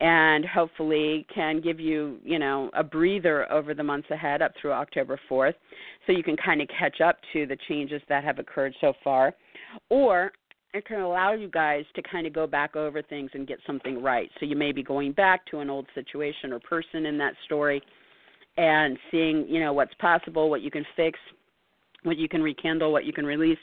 [0.00, 4.72] and hopefully can give you, you know, a breather over the months ahead up through
[4.72, 5.54] October 4th
[6.06, 9.34] so you can kind of catch up to the changes that have occurred so far.
[9.88, 10.32] Or
[10.72, 14.02] it can allow you guys to kind of go back over things and get something
[14.02, 14.30] right.
[14.38, 17.82] So you may be going back to an old situation or person in that story
[18.56, 21.18] and seeing, you know, what's possible, what you can fix,
[22.04, 23.58] what you can rekindle, what you can release,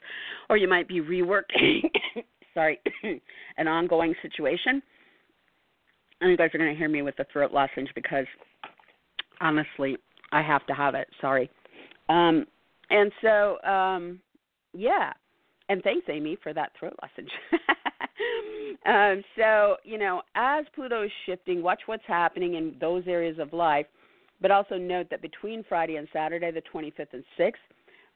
[0.49, 1.89] or you might be reworking
[2.57, 2.79] sorry,
[3.57, 4.81] an ongoing situation.
[6.19, 8.25] And you guys are going to hear me with the throat lozenge because
[9.39, 9.97] honestly,
[10.31, 11.07] I have to have it.
[11.21, 11.49] Sorry.
[12.09, 12.47] Um,
[12.89, 14.19] and so, um,
[14.73, 15.13] yeah.
[15.69, 17.31] And thanks, Amy, for that throat lozenge.
[18.85, 23.51] um, so, you know, as Pluto is shifting, watch what's happening in those areas of
[23.53, 23.85] life,
[24.41, 27.53] but also note that between Friday and Saturday, the 25th and 6th,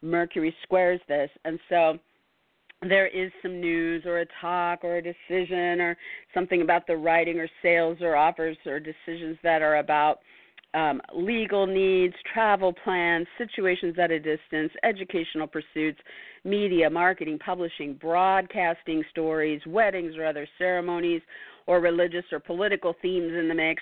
[0.02, 1.30] Mercury squares this.
[1.46, 2.00] And so
[2.88, 5.98] there is some news or a talk or a decision or
[6.34, 10.20] something about the writing or sales or offers or decisions that are about
[10.74, 16.00] um, legal needs, travel plans, situations at a distance, educational pursuits,
[16.44, 21.22] media, marketing, publishing, broadcasting stories, weddings or other ceremonies,
[21.68, 23.82] or religious or political themes in the mix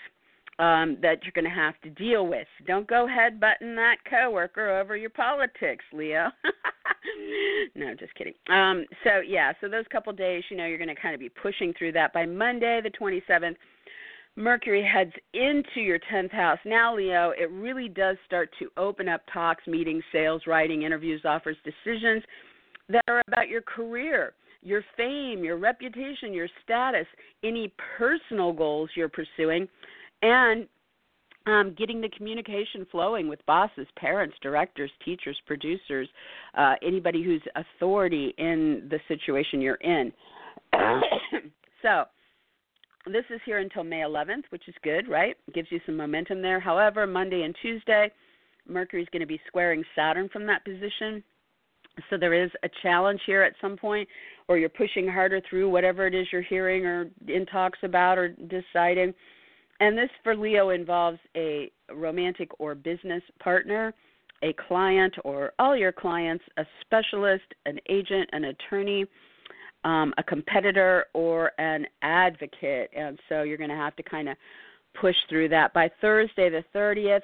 [0.60, 2.48] um, that you're going to have to deal with.
[2.68, 6.30] Don't go headbutting that coworker over your politics, Leo.
[7.76, 8.34] no, just kidding.
[8.50, 11.30] Um, so yeah, so those couple days, you know, you're going to kind of be
[11.30, 12.12] pushing through that.
[12.14, 13.56] By Monday, the 27th,
[14.40, 16.60] Mercury heads into your 10th house.
[16.66, 21.58] Now, Leo, it really does start to open up talks, meetings, sales, writing, interviews, offers,
[21.66, 22.24] decisions
[22.88, 24.32] that are about your career,
[24.64, 27.06] your fame, your reputation, your status,
[27.44, 29.68] any personal goals you're pursuing
[30.22, 30.68] and
[31.46, 36.08] um, getting the communication flowing with bosses, parents, directors, teachers, producers,
[36.58, 40.14] uh, anybody who's authority in the situation you're in.
[41.82, 42.06] so,
[43.12, 45.36] this is here until May 11th, which is good, right?
[45.54, 46.60] gives you some momentum there.
[46.60, 48.12] However, Monday and Tuesday,
[48.68, 51.24] Mercury is going to be squaring Saturn from that position.
[52.10, 54.08] So there is a challenge here at some point,
[54.48, 58.30] or you're pushing harder through whatever it is you're hearing or in talks about or
[58.30, 59.14] deciding
[59.80, 63.94] and this for Leo involves a romantic or business partner,
[64.44, 69.06] a client or all your clients, a specialist, an agent, an attorney,
[69.84, 72.90] um, a competitor, or an advocate.
[72.96, 74.38] And so you're going to have to kind of
[75.00, 75.74] push through that.
[75.74, 77.22] By Thursday, the 30th,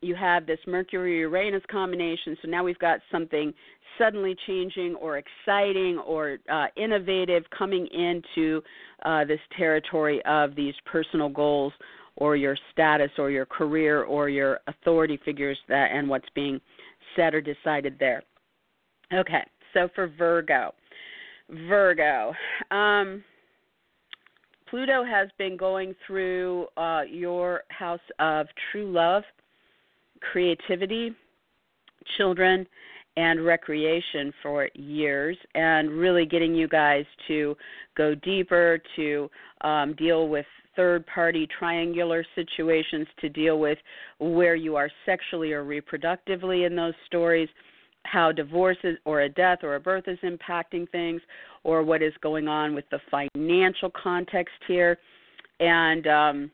[0.00, 2.36] you have this Mercury Uranus combination.
[2.42, 3.52] So now we've got something
[3.98, 8.62] suddenly changing or exciting or uh, innovative coming into
[9.04, 11.72] uh, this territory of these personal goals
[12.16, 16.60] or your status or your career or your authority figures that and what's being
[17.16, 18.22] said or decided there.
[19.12, 19.44] Okay,
[19.74, 20.74] so for Virgo,
[21.50, 22.34] Virgo,
[22.70, 23.24] um,
[24.68, 29.22] Pluto has been going through uh, your house of true love,
[30.20, 31.14] creativity,
[32.16, 32.66] children,
[33.16, 37.56] and recreation for years, and really getting you guys to
[37.96, 39.30] go deeper, to
[39.62, 43.78] um, deal with third party triangular situations to deal with
[44.20, 47.48] where you are sexually or reproductively in those stories,
[48.04, 51.20] how divorces or a death or a birth is impacting things,
[51.64, 54.98] or what is going on with the financial context here.
[55.60, 56.50] And um,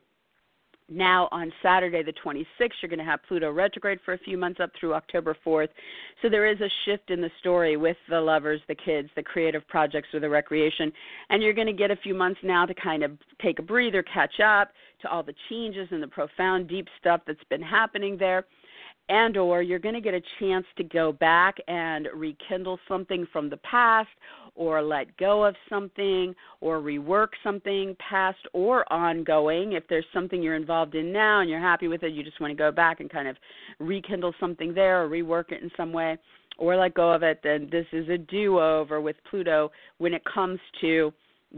[0.89, 4.61] now on Saturday, the 26th, you're going to have Pluto retrograde for a few months
[4.61, 5.69] up through October 4th.
[6.21, 9.67] So there is a shift in the story with the lovers, the kids, the creative
[9.69, 10.93] projects, or the recreation.
[11.31, 14.03] And you're going to get a few months now to kind of take a breather,
[14.03, 18.45] catch up to all the changes and the profound, deep stuff that's been happening there.
[19.09, 23.51] And or you're going to get a chance to go back and rekindle something from
[23.51, 24.09] the past
[24.55, 29.73] or let go of something or rework something past or ongoing.
[29.73, 32.53] If there's something you're involved in now and you're happy with it, you just want
[32.53, 33.37] to go back and kind of
[33.79, 36.17] rekindle something there or rework it in some way
[36.57, 40.23] or let go of it, then this is a do over with Pluto when it
[40.25, 41.13] comes to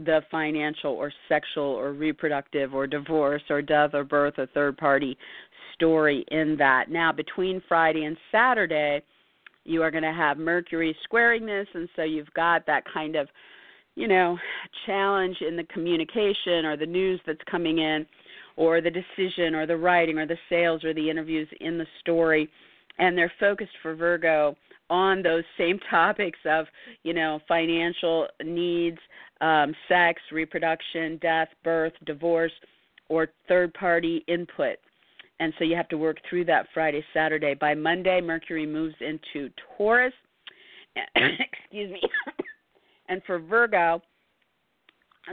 [0.05, 5.17] the financial or sexual or reproductive or divorce or death or birth or third party
[5.73, 6.89] story in that.
[6.89, 9.01] Now, between Friday and Saturday,
[9.63, 13.27] you are going to have Mercury squaring this, and so you've got that kind of,
[13.95, 14.37] you know,
[14.85, 18.05] challenge in the communication or the news that's coming in,
[18.55, 22.49] or the decision or the writing or the sales or the interviews in the story.
[22.97, 24.55] And they're focused for Virgo
[24.89, 26.65] on those same topics of,
[27.03, 28.97] you know, financial needs,
[29.41, 32.51] um, sex, reproduction, death, birth, divorce,
[33.09, 34.77] or third party input.
[35.39, 37.53] And so you have to work through that Friday, Saturday.
[37.53, 40.13] By Monday, Mercury moves into Taurus.
[41.15, 42.01] Excuse me.
[43.09, 44.01] and for Virgo,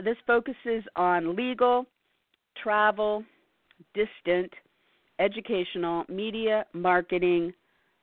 [0.03, 1.87] this focuses on legal,
[2.61, 3.23] travel,
[3.93, 4.51] distant,
[5.19, 7.53] educational, media, marketing,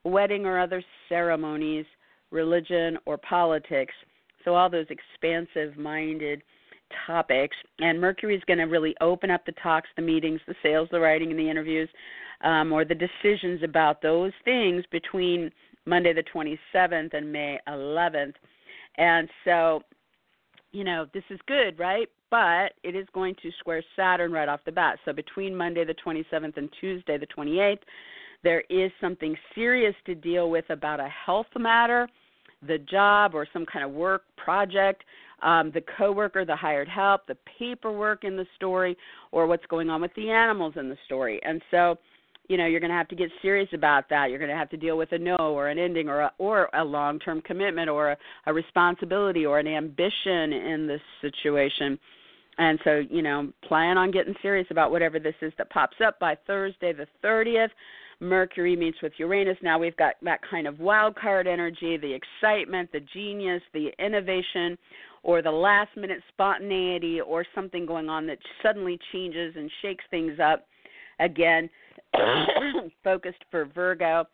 [0.05, 1.87] wedding or other ceremonies,
[2.31, 3.95] religion, or politics.
[4.45, 6.43] So, all those expansive minded
[7.07, 7.57] topics.
[7.81, 11.01] And Mercury is going to really open up the talks, the meetings, the sales, the
[11.01, 11.89] writing, and the interviews,
[12.43, 15.51] um, or the decisions about those things between
[15.87, 18.35] Monday the 27th and May 11th.
[18.99, 19.83] And so,
[20.73, 22.09] you know, this is good, right?
[22.31, 24.99] But it is going to square Saturn right off the bat.
[25.05, 27.79] So between Monday the 27th and Tuesday the 28th,
[28.45, 32.09] there is something serious to deal with about a health matter,
[32.67, 35.05] the job, or some kind of work project,
[35.43, 38.97] um, the coworker, the hired help, the paperwork in the story,
[39.33, 41.41] or what's going on with the animals in the story.
[41.45, 41.97] And so,
[42.49, 44.31] you know, you're going to have to get serious about that.
[44.31, 46.69] You're going to have to deal with a no or an ending or a, or
[46.75, 48.17] a long-term commitment or a,
[48.47, 51.99] a responsibility or an ambition in this situation.
[52.59, 56.19] And so, you know, plan on getting serious about whatever this is that pops up
[56.19, 57.71] by Thursday the 30th.
[58.21, 59.57] Mercury meets with Uranus.
[59.63, 64.79] Now we've got that kind of wild card energy, the excitement, the genius, the innovation,
[65.23, 70.39] or the last minute spontaneity, or something going on that suddenly changes and shakes things
[70.41, 70.67] up.
[71.21, 71.69] Again,
[73.05, 74.25] focused for Virgo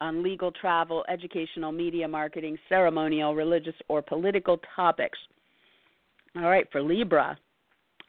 [0.00, 5.18] on legal, travel, educational, media, marketing, ceremonial, religious, or political topics.
[6.36, 7.38] All right, for Libra.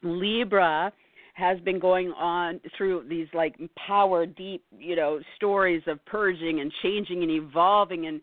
[0.03, 0.91] Libra
[1.37, 3.55] has been going on through these like
[3.87, 8.19] power deep, you know, stories of purging and changing and evolving and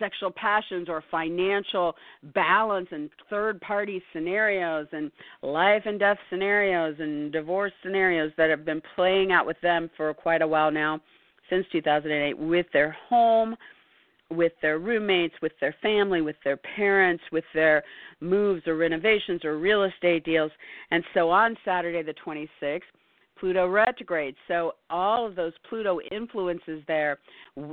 [0.00, 1.94] sexual passions or financial
[2.34, 5.12] balance and third party scenarios and
[5.42, 10.12] life and death scenarios and divorce scenarios that have been playing out with them for
[10.12, 11.00] quite a while now
[11.48, 13.56] since 2008 with their home
[14.30, 17.82] with their roommates, with their family, with their parents, with their
[18.20, 20.50] moves or renovations or real estate deals.
[20.90, 22.80] And so on Saturday the 26th,
[23.38, 24.34] Pluto retrograde.
[24.48, 27.18] So all of those Pluto influences there,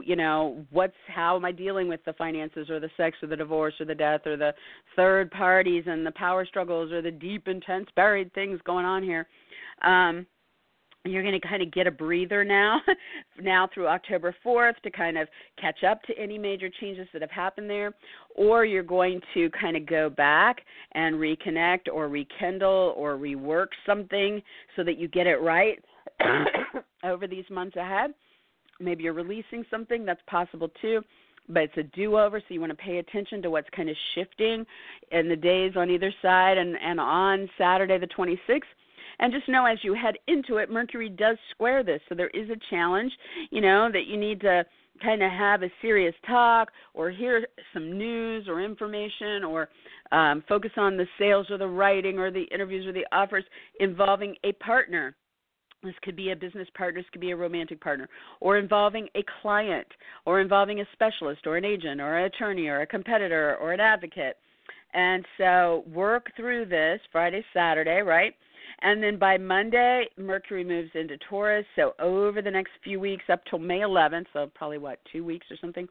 [0.04, 3.38] you know, what's how am I dealing with the finances or the sex or the
[3.38, 4.54] divorce or the death or the
[4.96, 9.26] third parties and the power struggles or the deep intense buried things going on here.
[9.84, 10.28] Um
[11.06, 12.80] you're going to kind of get a breather now
[13.42, 15.28] now through October 4th to kind of
[15.60, 17.94] catch up to any major changes that have happened there
[18.36, 20.62] or you're going to kind of go back
[20.94, 24.42] and reconnect or rekindle or rework something
[24.76, 25.84] so that you get it right
[27.04, 28.14] over these months ahead.
[28.80, 31.02] Maybe you're releasing something that's possible too
[31.50, 33.98] but it's a do over so you want to pay attention to what's kind of
[34.16, 34.66] shifting
[35.12, 38.62] in the days on either side and and on Saturday the 26th
[39.20, 42.02] and just know as you head into it, Mercury does square this.
[42.10, 43.12] So there is a challenge,
[43.52, 44.64] you know, that you need to
[45.02, 49.70] kind of have a serious talk or hear some news or information or
[50.12, 53.44] um, focus on the sales or the writing or the interviews or the offers
[53.80, 55.16] involving a partner.
[55.84, 58.08] This could be a business partner, this could be a romantic partner,
[58.40, 59.88] or involving a client,
[60.26, 63.82] or involving a specialist, or an agent, or an attorney, or a competitor, or an
[63.82, 64.38] advocate.
[64.94, 68.34] And so work through this Friday, Saturday, right?
[68.84, 71.66] And then by Monday, Mercury moves into Taurus.
[71.78, 75.48] So over the next few weeks, up till May 11th, so probably what two weeks
[75.50, 75.88] or something,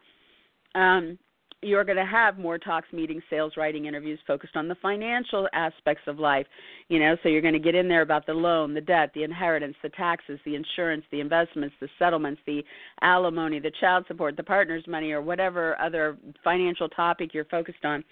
[0.75, 1.19] um,
[1.63, 6.03] you're going to have more talks, meetings, sales, writing, interviews focused on the financial aspects
[6.07, 6.47] of life.
[6.89, 9.23] You know, so you're going to get in there about the loan, the debt, the
[9.23, 12.63] inheritance, the taxes, the insurance, the investments, the settlements, the
[13.01, 18.03] alimony, the child support, the partner's money, or whatever other financial topic you're focused on.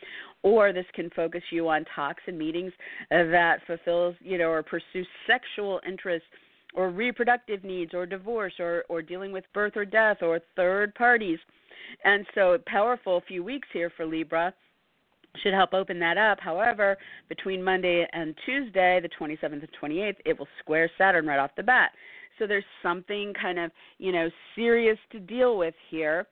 [0.43, 2.73] Or this can focus you on talks and meetings
[3.11, 6.29] that fulfills, you know, or pursue sexual interests
[6.75, 11.39] or reproductive needs or divorce or or dealing with birth or death or third parties
[12.05, 14.55] and so, powerful few weeks here for Libra.
[15.43, 16.41] should help open that up.
[16.41, 16.97] However,
[17.29, 21.63] between Monday and Tuesday, the 27th and 28th, it will square Saturn right off the
[21.63, 21.93] bat.
[22.39, 26.27] So there's something kind of, you know, serious to deal with here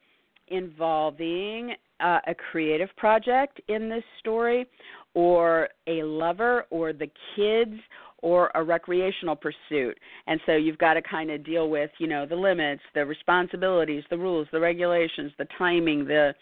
[0.49, 4.67] involving uh, a creative project in this story
[5.15, 7.79] or a lover or the kids
[8.23, 9.99] or a recreational pursuit.
[10.27, 14.05] And so you've got to kind of deal with, you know, the limits, the responsibilities,
[14.11, 16.35] the rules, the regulations, the timing, the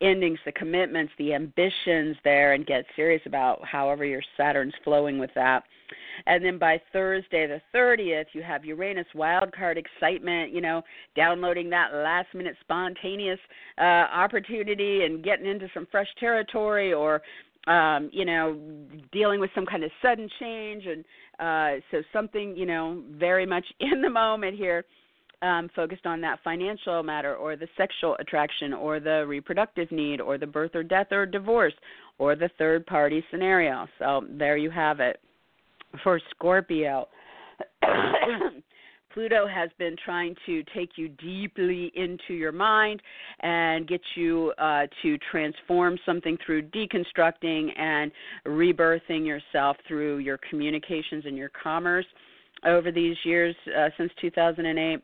[0.00, 5.30] endings, the commitments, the ambitions there, and get serious about however your Saturn's flowing with
[5.34, 5.64] that.
[6.26, 10.82] And then by Thursday the 30th, you have Uranus wildcard excitement, you know,
[11.16, 13.38] downloading that last minute spontaneous
[13.78, 17.22] uh, opportunity and getting into some fresh territory or
[17.66, 18.58] um, you know,
[19.12, 21.04] dealing with some kind of sudden change, and
[21.38, 24.84] uh, so something, you know, very much in the moment here
[25.42, 30.38] um, focused on that financial matter or the sexual attraction or the reproductive need or
[30.38, 31.74] the birth or death or divorce
[32.18, 33.86] or the third party scenario.
[33.98, 35.20] So there you have it.
[36.02, 37.08] For Scorpio,
[39.12, 43.00] Pluto has been trying to take you deeply into your mind
[43.40, 48.12] and get you uh, to transform something through deconstructing and
[48.46, 52.06] rebirthing yourself through your communications and your commerce
[52.64, 55.00] over these years uh, since 2008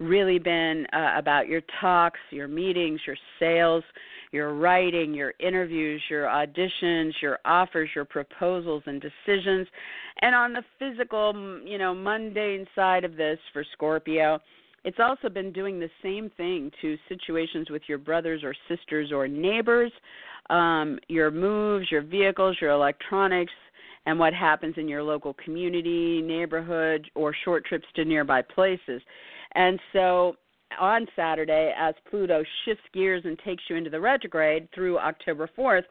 [0.00, 3.82] really been uh, about your talks, your meetings, your sales,
[4.30, 9.66] your writing, your interviews, your auditions, your offers, your proposals and decisions.
[10.20, 14.38] And on the physical, you know, mundane side of this for Scorpio,
[14.84, 19.26] it's also been doing the same thing to situations with your brothers or sisters or
[19.26, 19.90] neighbors,
[20.50, 23.52] um, your moves, your vehicles, your electronics,
[24.08, 29.02] and what happens in your local community, neighborhood, or short trips to nearby places.
[29.52, 30.36] And so
[30.80, 35.82] on Saturday, as Pluto shifts gears and takes you into the retrograde through October 4th,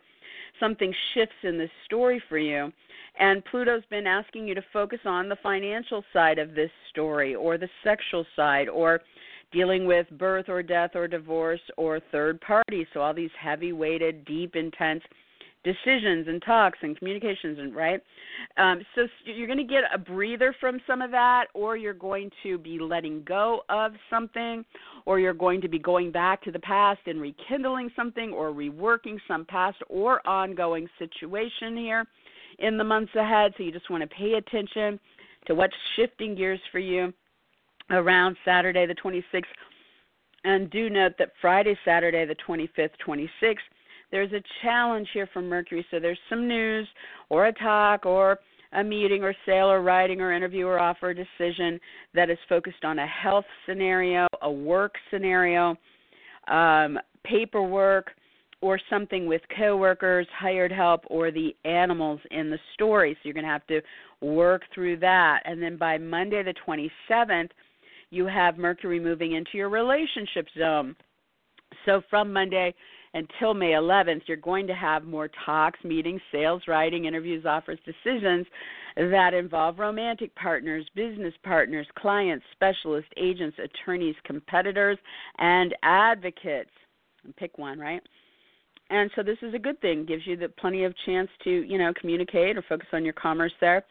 [0.60, 2.74] something shifts in this story for you.
[3.20, 7.60] And Pluto's been asking you to focus on the financial side of this story, or
[7.60, 9.02] the sexual side, or
[9.52, 12.88] dealing with birth or death or divorce or third party.
[12.96, 15.04] So, all these heavy weighted, deep, intense
[15.64, 18.02] decisions and talks and communications and right?
[18.58, 22.32] Um, so you're going to get a breather from some of that or you're going
[22.44, 24.64] to be letting go of something
[25.06, 29.18] or you're going to be going back to the past and rekindling something or reworking
[29.28, 32.06] some past or ongoing situation here
[32.60, 33.54] in the months ahead.
[33.58, 35.00] So you just want to pay attention
[35.48, 37.14] to what's shifting gears for you
[37.90, 39.44] around Saturday the 26th
[40.44, 43.58] and do note that Friday, Saturday the 25th, 26th
[44.12, 45.86] there's a challenge here from Mercury.
[45.92, 46.88] So there's some news
[47.30, 48.40] or a talk or
[48.74, 51.80] a meeting or sale or writing or interview or offer or decision
[52.14, 55.76] that is focused on a health scenario, a work scenario,
[56.48, 58.12] um, paperwork,
[58.62, 63.14] or something with coworkers, hired help, or the animals in the story.
[63.14, 63.82] So you're going to have to
[64.22, 65.42] work through that.
[65.46, 67.50] And then by Monday the 27th,
[68.10, 70.96] you have Mercury moving into your relationship zone.
[71.86, 72.74] So from Monday
[73.18, 78.46] until May 11th, you're going to have more talks, meetings, sales, writing, interviews, offers, decisions
[78.96, 84.98] that involve romantic partners, business partners, clients, specialists, agents, attorneys, competitors,
[85.40, 86.70] and advocates.
[87.38, 88.02] Pick one, right?
[88.90, 90.06] And so this is a good thing.
[90.06, 93.52] Gives you the plenty of chance to, you know, communicate or focus on your commerce
[93.60, 93.84] there.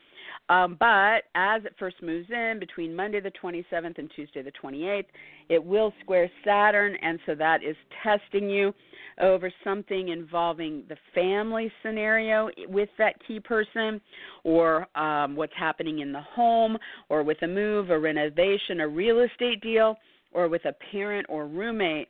[0.48, 5.06] Um, but as it first moves in between Monday the 27th and Tuesday the 28th,
[5.48, 8.72] it will square Saturn, and so that is testing you
[9.20, 14.00] over something involving the family scenario with that key person,
[14.44, 16.76] or um, what's happening in the home,
[17.08, 19.96] or with a move, a renovation, a real estate deal,
[20.32, 22.08] or with a parent or roommate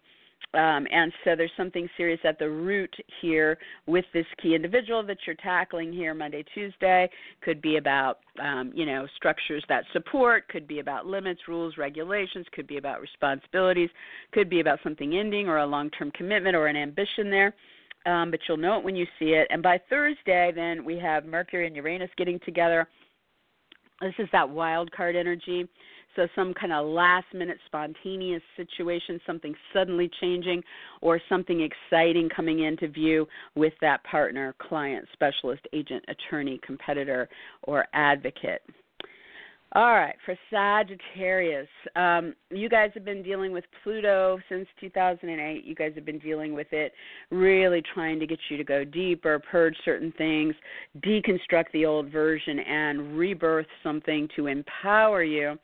[0.54, 5.18] um, and so there's something serious at the root here with this key individual that
[5.26, 7.10] you're tackling here Monday, Tuesday.
[7.42, 12.46] Could be about, um, you know, structures that support, could be about limits, rules, regulations,
[12.52, 13.90] could be about responsibilities,
[14.32, 17.54] could be about something ending or a long term commitment or an ambition there.
[18.06, 19.48] Um, but you'll know it when you see it.
[19.50, 22.88] And by Thursday, then we have Mercury and Uranus getting together.
[24.00, 25.68] This is that wild card energy.
[26.16, 30.62] So, some kind of last minute spontaneous situation, something suddenly changing,
[31.02, 37.28] or something exciting coming into view with that partner, client, specialist, agent, attorney, competitor,
[37.64, 38.62] or advocate.
[39.72, 45.64] All right, for Sagittarius, um, you guys have been dealing with Pluto since 2008.
[45.64, 46.92] You guys have been dealing with it,
[47.30, 50.54] really trying to get you to go deeper, purge certain things,
[51.00, 55.58] deconstruct the old version, and rebirth something to empower you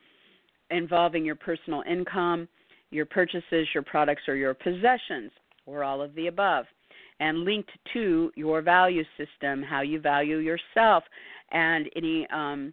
[0.73, 2.49] involving your personal income,
[2.91, 5.31] your purchases, your products, or your possessions,
[5.67, 6.67] or all of the above.
[7.21, 11.05] and linked to your value system, how you value yourself,
[11.53, 12.73] and any um,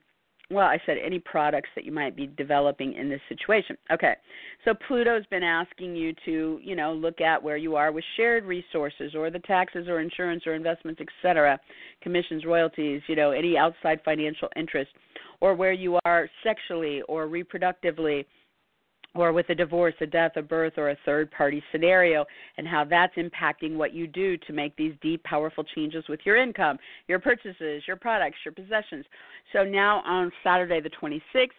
[0.51, 3.77] well, I said any products that you might be developing in this situation.
[3.91, 4.15] Okay,
[4.65, 8.45] so Pluto's been asking you to, you know, look at where you are with shared
[8.45, 11.59] resources or the taxes or insurance or investments, etc.,
[12.01, 14.89] commissions, royalties, you know, any outside financial interest,
[15.39, 18.25] or where you are sexually or reproductively
[19.15, 22.25] or with a divorce, a death, a birth, or a third party scenario,
[22.57, 26.37] and how that's impacting what you do to make these deep, powerful changes with your
[26.37, 29.05] income, your purchases, your products, your possessions.
[29.53, 31.49] So now on Saturday, the 26th,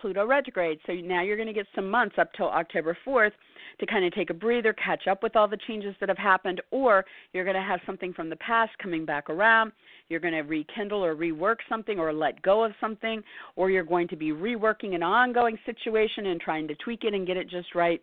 [0.00, 0.78] Pluto retrograde.
[0.86, 3.32] So now you're going to get some months up till October 4th
[3.78, 6.60] to kind of take a breather, catch up with all the changes that have happened,
[6.70, 9.72] or you're going to have something from the past coming back around.
[10.08, 13.22] You're going to rekindle or rework something or let go of something,
[13.56, 17.26] or you're going to be reworking an ongoing situation and trying to tweak it and
[17.26, 18.00] get it just right.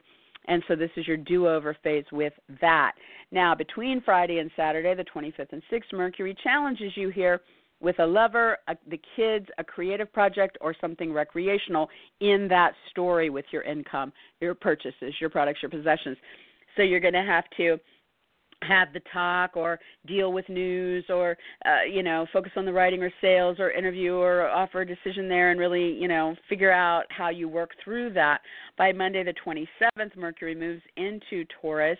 [0.48, 2.93] And so this is your do over phase with that.
[3.32, 7.41] Now, between Friday and Saturday, the 25th and 6th, Mercury challenges you here
[7.80, 13.30] with a lover, a, the kids, a creative project, or something recreational in that story
[13.30, 14.12] with your income,
[14.42, 16.18] your purchases, your products, your possessions.
[16.76, 17.80] So you're going to have to
[18.64, 23.04] have the talk or deal with news or uh, you know focus on the writing
[23.04, 27.04] or sales or interview or offer a decision there and really you know figure out
[27.10, 28.42] how you work through that
[28.76, 32.00] by monday the 27th mercury moves into taurus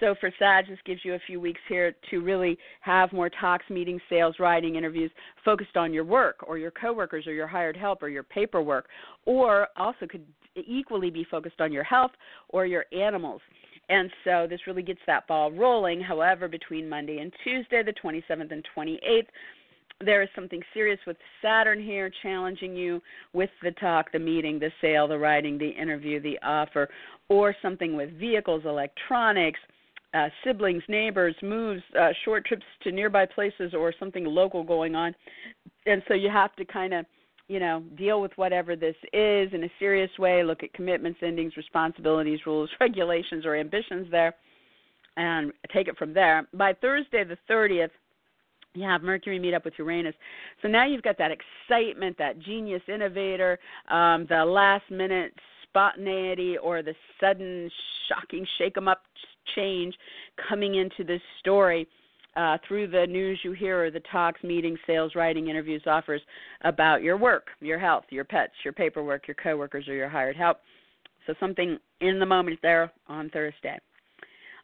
[0.00, 3.64] so for Sag, this gives you a few weeks here to really have more talks,
[3.70, 5.10] meetings, sales, writing, interviews
[5.44, 8.88] focused on your work or your coworkers or your hired help or your paperwork,
[9.24, 10.24] or also could
[10.54, 12.12] equally be focused on your health
[12.48, 13.40] or your animals.
[13.88, 16.00] And so this really gets that ball rolling.
[16.00, 19.26] However, between Monday and Tuesday, the 27th and 28th,
[20.04, 23.00] there is something serious with Saturn here challenging you
[23.32, 26.88] with the talk, the meeting, the sale, the writing, the interview, the offer,
[27.28, 29.60] or something with vehicles, electronics,
[30.16, 35.14] uh, siblings, neighbors, moves, uh, short trips to nearby places, or something local going on.
[35.84, 37.04] And so you have to kind of,
[37.48, 40.42] you know, deal with whatever this is in a serious way.
[40.42, 44.34] Look at commitments, endings, responsibilities, rules, regulations, or ambitions there,
[45.16, 46.48] and take it from there.
[46.54, 47.90] By Thursday, the 30th,
[48.74, 50.14] you have Mercury meet up with Uranus.
[50.62, 53.58] So now you've got that excitement, that genius innovator,
[53.90, 55.32] um, the last minute
[55.76, 57.70] spontaneity or the sudden
[58.08, 59.02] shocking shake 'em up
[59.54, 59.94] change
[60.48, 61.86] coming into this story
[62.34, 66.22] uh, through the news you hear or the talks, meetings, sales, writing, interviews, offers
[66.62, 70.58] about your work, your health, your pets, your paperwork, your coworkers, or your hired help.
[71.26, 73.78] So something in the moment there on Thursday.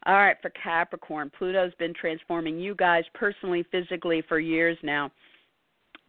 [0.06, 5.10] All right, for Capricorn, Pluto's been transforming you guys personally, physically for years now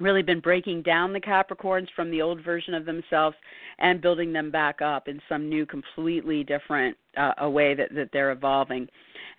[0.04, 3.36] really been breaking down the Capricorns from the old version of themselves
[3.80, 8.10] and building them back up in some new, completely different uh, a way that, that
[8.14, 8.88] they're evolving.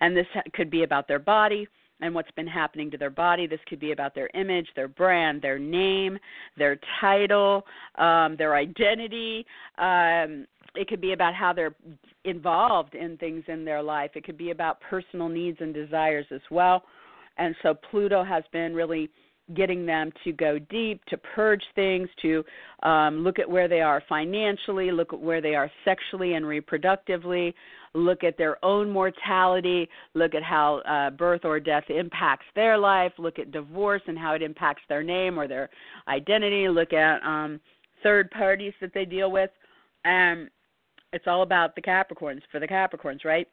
[0.01, 1.67] And this could be about their body
[2.01, 3.47] and what's been happening to their body.
[3.47, 6.17] This could be about their image, their brand, their name,
[6.57, 7.65] their title,
[7.97, 9.45] um, their identity.
[9.77, 10.45] Um,
[10.75, 11.75] it could be about how they're
[12.25, 14.11] involved in things in their life.
[14.15, 16.83] It could be about personal needs and desires as well.
[17.37, 19.09] And so Pluto has been really
[19.53, 22.43] getting them to go deep, to purge things, to
[22.83, 27.53] um, look at where they are financially, look at where they are sexually and reproductively,
[27.93, 33.11] look at their own mortality, look at how uh, birth or death impacts their life,
[33.19, 35.69] look at divorce and how it impacts their name or their
[36.07, 37.59] identity, look at um,
[38.01, 39.51] third parties that they deal with.
[40.05, 40.49] Um,
[41.13, 43.47] it's all about the Capricorns for the Capricorns, right?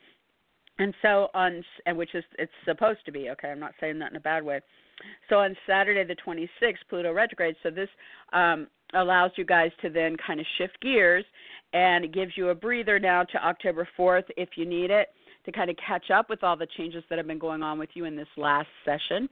[0.79, 3.49] And so on, and which is it's supposed to be okay.
[3.49, 4.61] I'm not saying that in a bad way
[5.29, 7.57] so on Saturday the 26th, Pluto retrograde.
[7.63, 7.89] So this
[8.33, 11.25] um, allows you guys to then kind of shift gears,
[11.73, 15.09] and it gives you a breather now to October 4th if you need it
[15.45, 17.89] to kind of catch up with all the changes that have been going on with
[17.95, 19.29] you in this last session,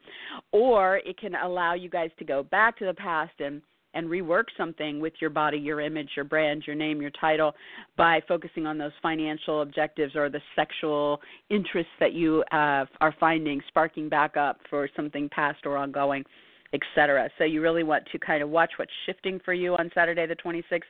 [0.51, 3.63] or it can allow you guys to go back to the past and
[3.95, 7.55] and rework something with your body, your image, your brand, your name, your title
[7.97, 13.61] by focusing on those financial objectives or the sexual interests that you uh, are finding
[13.69, 16.25] sparking back up for something past or ongoing,
[16.73, 17.29] etc.
[17.39, 20.37] So you really want to kind of watch what's shifting for you on Saturday the
[20.37, 20.83] 26th.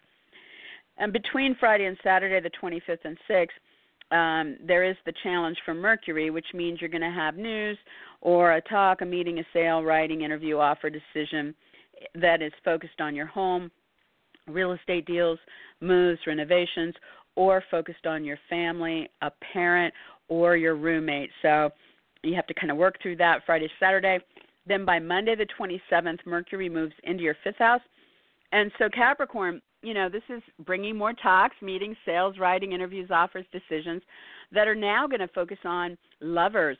[0.98, 3.46] And between Friday and Saturday the 25th and 6th,
[4.12, 7.78] um, there is the challenge from Mercury, which means you're going to have news
[8.20, 11.54] or a talk, a meeting, a sale, writing, interview, offer, decision–
[12.14, 13.70] that is focused on your home,
[14.46, 15.38] real estate deals,
[15.80, 16.94] moves, renovations,
[17.36, 19.94] or focused on your family, a parent,
[20.28, 21.30] or your roommate.
[21.42, 21.70] So
[22.22, 24.18] you have to kind of work through that Friday, Saturday.
[24.66, 27.80] Then by Monday, the 27th, Mercury moves into your fifth house.
[28.52, 33.46] And so, Capricorn, you know, this is bringing more talks, meetings, sales, writing, interviews, offers,
[33.52, 34.02] decisions
[34.52, 36.76] that are now going to focus on lovers,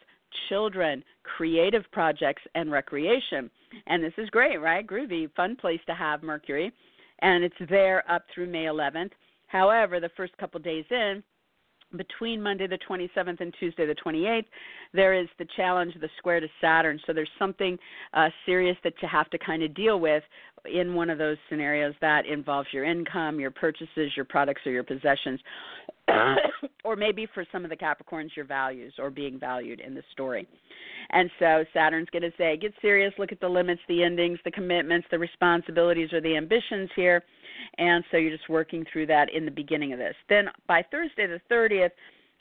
[0.49, 3.51] children, creative projects, and recreation.
[3.87, 4.87] And this is great, right?
[4.87, 6.72] Groovy, fun place to have Mercury.
[7.20, 9.12] And it's there up through May 11th.
[9.47, 11.22] However, the first couple days in,
[11.97, 14.45] between Monday the 27th and Tuesday the 28th,
[14.93, 17.01] there is the challenge, of the square to Saturn.
[17.07, 17.78] So there's something
[18.14, 20.22] uh, serious that you have to kind of deal with
[20.72, 24.84] in one of those scenarios that involves your income, your purchases, your products, or your
[24.84, 25.41] possessions.
[26.84, 30.47] or maybe for some of the Capricorns, your values or being valued in the story.
[31.11, 34.51] And so Saturn's going to say, get serious, look at the limits, the endings, the
[34.51, 37.22] commitments, the responsibilities, or the ambitions here
[37.78, 40.14] and so you're just working through that in the beginning of this.
[40.28, 41.90] Then by Thursday the 30th,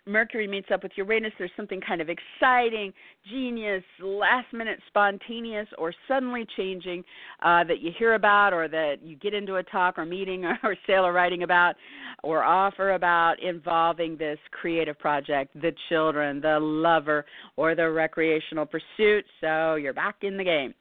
[0.10, 2.94] Mercury meets up with Uranus, there's something kind of exciting,
[3.30, 7.04] genius, last minute, spontaneous, or suddenly changing
[7.44, 10.58] uh, that you hear about, or that you get into a talk or meeting or,
[10.64, 11.76] or sale or writing about,
[12.24, 19.26] or offer about involving this creative project, the children, the lover, or the recreational pursuit.
[19.42, 20.74] So you're back in the game.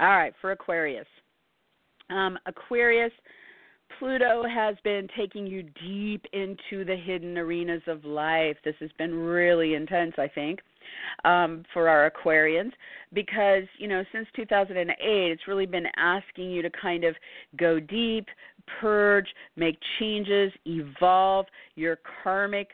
[0.00, 1.06] All right, for Aquarius.
[2.10, 3.12] Um, Aquarius
[3.98, 8.56] Pluto has been taking you deep into the hidden arenas of life.
[8.64, 10.60] This has been really intense, I think,
[11.24, 12.72] um, for our Aquarians
[13.12, 17.14] because, you know, since 2008, it's really been asking you to kind of
[17.56, 18.26] go deep,
[18.80, 22.68] purge, make changes, evolve your karmic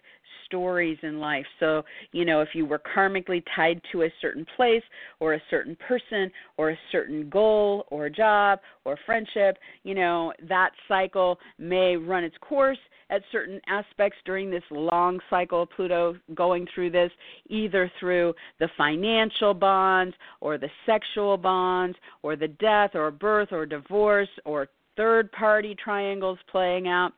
[0.47, 1.45] stories in life.
[1.61, 1.83] So,
[2.13, 4.83] you know, if you were karmically tied to a certain place
[5.21, 10.71] or a certain person or a certain goal or job or friendship, you know, that
[10.89, 12.79] cycle may run its course
[13.11, 17.11] at certain aspects during this long cycle of Pluto going through this,
[17.49, 23.65] either through the financial bonds or the sexual bonds or the death or birth or
[23.65, 27.13] divorce or third party triangles playing out.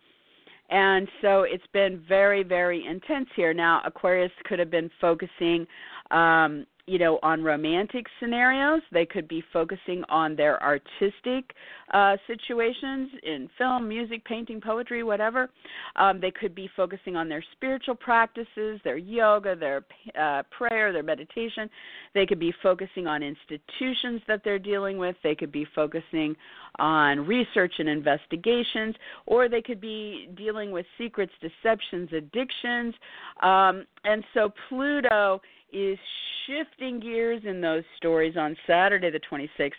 [0.70, 3.54] And so it's been very, very intense here.
[3.54, 5.66] Now, Aquarius could have been focusing
[6.10, 8.80] um, you know, on romantic scenarios.
[8.90, 11.54] They could be focusing on their artistic
[11.92, 15.50] uh, situations in film, music, painting, poetry, whatever.
[15.96, 19.84] Um, they could be focusing on their spiritual practices, their yoga, their
[20.18, 21.68] uh, prayer, their meditation.
[22.14, 25.16] They could be focusing on institutions that they're dealing with.
[25.22, 26.34] They could be focusing
[26.78, 28.94] on research and investigations,
[29.26, 32.94] or they could be dealing with secrets, deceptions, addictions.
[33.42, 35.40] Um, and so Pluto
[35.72, 35.98] is
[36.46, 39.72] shifting gears in those stories on Saturday the 26th.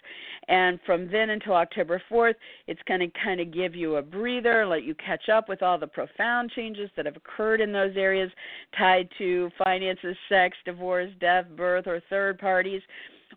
[0.47, 2.35] And from then until October 4th,
[2.67, 5.77] it's going to kind of give you a breather, let you catch up with all
[5.77, 8.31] the profound changes that have occurred in those areas
[8.77, 12.81] tied to finances, sex, divorce, death, birth, or third parties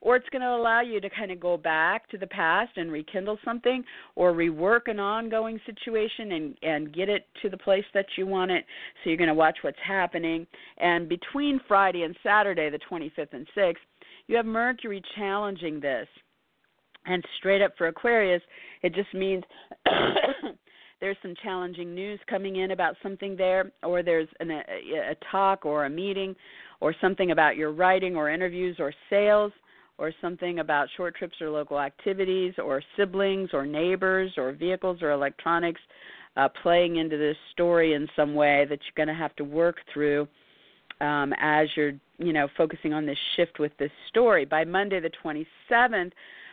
[0.02, 2.90] or it's going to allow you to kind of go back to the past and
[2.92, 3.82] rekindle something
[4.16, 8.50] or rework an ongoing situation and and get it to the place that you want
[8.50, 8.64] it.
[9.02, 10.46] So you're going to watch what's happening.
[10.78, 13.76] And between Friday and Saturday the 25th and 6th
[14.26, 16.06] you have Mercury challenging this.
[17.06, 18.42] And straight up for Aquarius
[18.82, 19.44] it just means
[21.00, 24.62] there's some challenging news coming in about something there or there's an, a,
[25.10, 26.34] a talk or a meeting
[26.80, 29.52] or something about your writing or interviews or sales
[30.02, 35.12] or something about short trips or local activities or siblings or neighbors or vehicles or
[35.12, 35.80] electronics
[36.36, 39.76] uh, playing into this story in some way that you're going to have to work
[39.94, 40.26] through
[41.00, 44.44] um, as you're you know focusing on this shift with this story.
[44.44, 46.10] By Monday the 27th,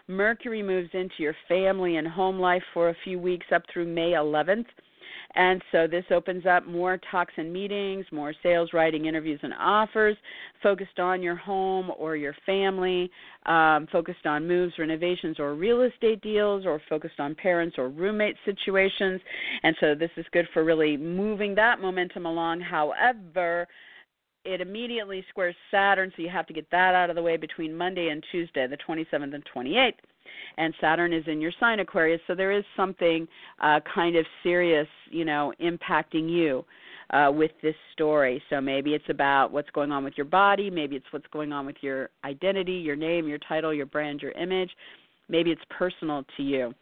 [0.07, 4.11] Mercury moves into your family and home life for a few weeks up through May
[4.11, 4.67] 11th.
[5.35, 10.17] And so this opens up more talks and meetings, more sales, writing, interviews, and offers
[10.63, 13.11] focused on your home or your family,
[13.45, 18.37] um, focused on moves, renovations, or real estate deals, or focused on parents or roommate
[18.43, 19.21] situations.
[19.63, 22.61] And so this is good for really moving that momentum along.
[22.61, 23.67] However,
[24.45, 27.75] it immediately squares Saturn, so you have to get that out of the way between
[27.75, 29.93] Monday and Tuesday, the 27th and 28th
[30.57, 33.27] and Saturn is in your sign Aquarius, so there is something
[33.61, 36.65] uh, kind of serious, you know, impacting you.
[37.11, 38.39] Uh, with this story.
[38.51, 41.65] So maybe it's about what's going on with your body, maybe it's what's going on
[41.65, 44.69] with your identity, your name, your title, your brand, your image.
[45.27, 46.75] Maybe it's personal to you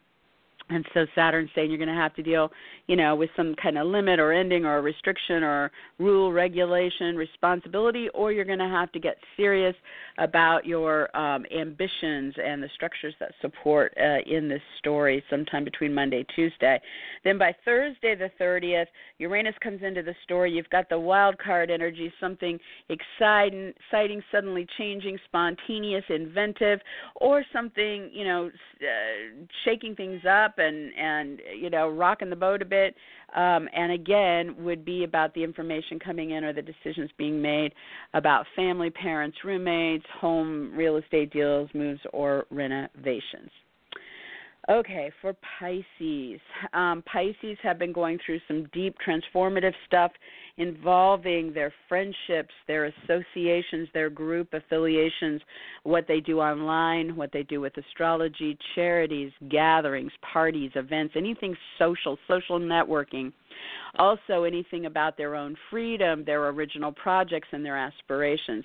[0.70, 2.52] and so Saturn's saying you're going to have to deal,
[2.88, 8.10] you know, with some kind of limit or ending or restriction or rule, regulation, responsibility,
[8.14, 9.76] or you're going to have to get serious
[10.18, 15.94] about your um, ambitions and the structures that support uh, in this story sometime between
[15.94, 16.82] Monday Tuesday.
[17.24, 18.88] Then by Thursday the 30th,
[19.20, 20.52] Uranus comes into the story.
[20.52, 22.60] You've got the wild card energy, something
[22.90, 26.80] exciting, exciting suddenly changing, spontaneous, inventive,
[27.16, 28.48] or something, you know,
[28.82, 32.96] uh, shaking things up up and and you know rocking the boat a bit
[33.36, 37.74] um, and again would be about the information coming in or the decisions being made
[38.14, 43.50] about family parents roommates home real estate deals moves or renovations
[44.70, 46.42] Okay, for Pisces.
[46.74, 50.12] Um, Pisces have been going through some deep transformative stuff
[50.58, 55.42] involving their friendships, their associations, their group affiliations,
[55.84, 62.18] what they do online, what they do with astrology, charities, gatherings, parties, events, anything social,
[62.28, 63.32] social networking
[63.98, 68.64] also anything about their own freedom, their original projects, and their aspirations.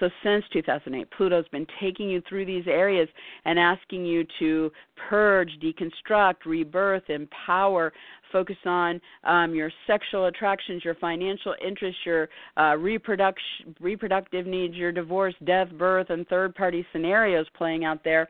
[0.00, 3.08] So, since 2008, Pluto's been taking you through these areas
[3.44, 4.70] and asking you to
[5.08, 7.92] purge, deconstruct, rebirth, empower,
[8.32, 14.90] focus on um, your sexual attractions, your financial interests, your uh, reproduction, reproductive needs, your
[14.90, 18.28] divorce, death, birth, and third party scenarios playing out there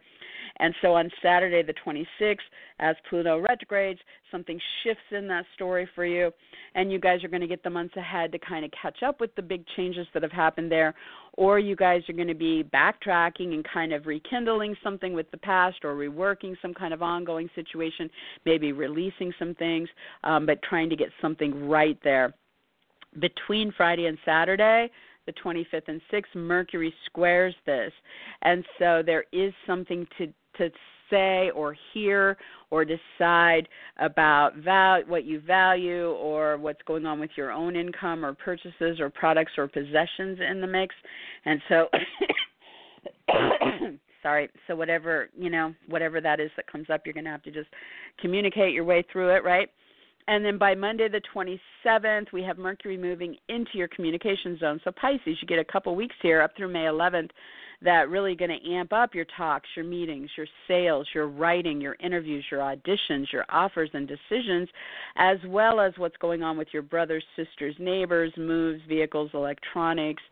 [0.59, 2.39] and so on Saturday, the 26th,
[2.79, 4.01] as Pluto retrogrades,
[4.31, 6.31] something shifts in that story for you,
[6.75, 9.21] and you guys are going to get the months ahead to kind of catch up
[9.21, 10.95] with the big changes that have happened there,
[11.35, 15.39] or you guys are going to be backtracking and kind of rekindling something with the
[15.39, 18.09] past or reworking some kind of ongoing situation,
[18.45, 19.89] maybe releasing some things,
[20.23, 22.35] um, but trying to get something right there.
[23.21, 24.91] Between Friday and Saturday,
[25.27, 27.93] the 25th and 6th, Mercury squares this.
[28.43, 30.71] And so there is something to to
[31.11, 32.37] say or hear
[32.71, 33.69] or decide
[33.99, 39.01] about val- what you value or what's going on with your own income or purchases
[39.01, 40.95] or products or possessions in the mix.
[41.45, 41.89] And so
[44.23, 47.43] sorry, so whatever, you know, whatever that is that comes up, you're going to have
[47.43, 47.69] to just
[48.21, 49.69] communicate your way through it, right?
[50.27, 54.81] And then by Monday the 27th, we have Mercury moving into your communication zone.
[54.85, 57.31] So Pisces, you get a couple weeks here up through May 11th
[57.83, 61.97] that really going to amp up your talks, your meetings, your sales, your writing, your
[62.01, 64.69] interviews, your auditions, your offers and decisions,
[65.17, 70.23] as well as what's going on with your brothers, sisters, neighbors, moves, vehicles, electronics,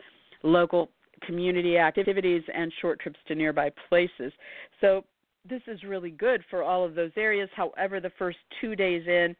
[0.43, 0.89] local
[1.27, 4.33] community activities, and short trips to nearby places.
[4.81, 5.05] So
[5.49, 7.49] this is really good for all of those areas.
[7.55, 9.37] However, the first two days in,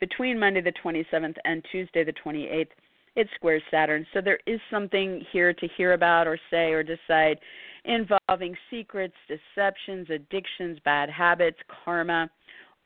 [0.00, 2.68] between Monday the 27th and Tuesday the 28th,
[3.16, 4.06] it squares Saturn.
[4.12, 7.38] So there is something here to hear about or say or decide
[7.84, 12.28] involving secrets, deceptions, addictions, bad habits, karma,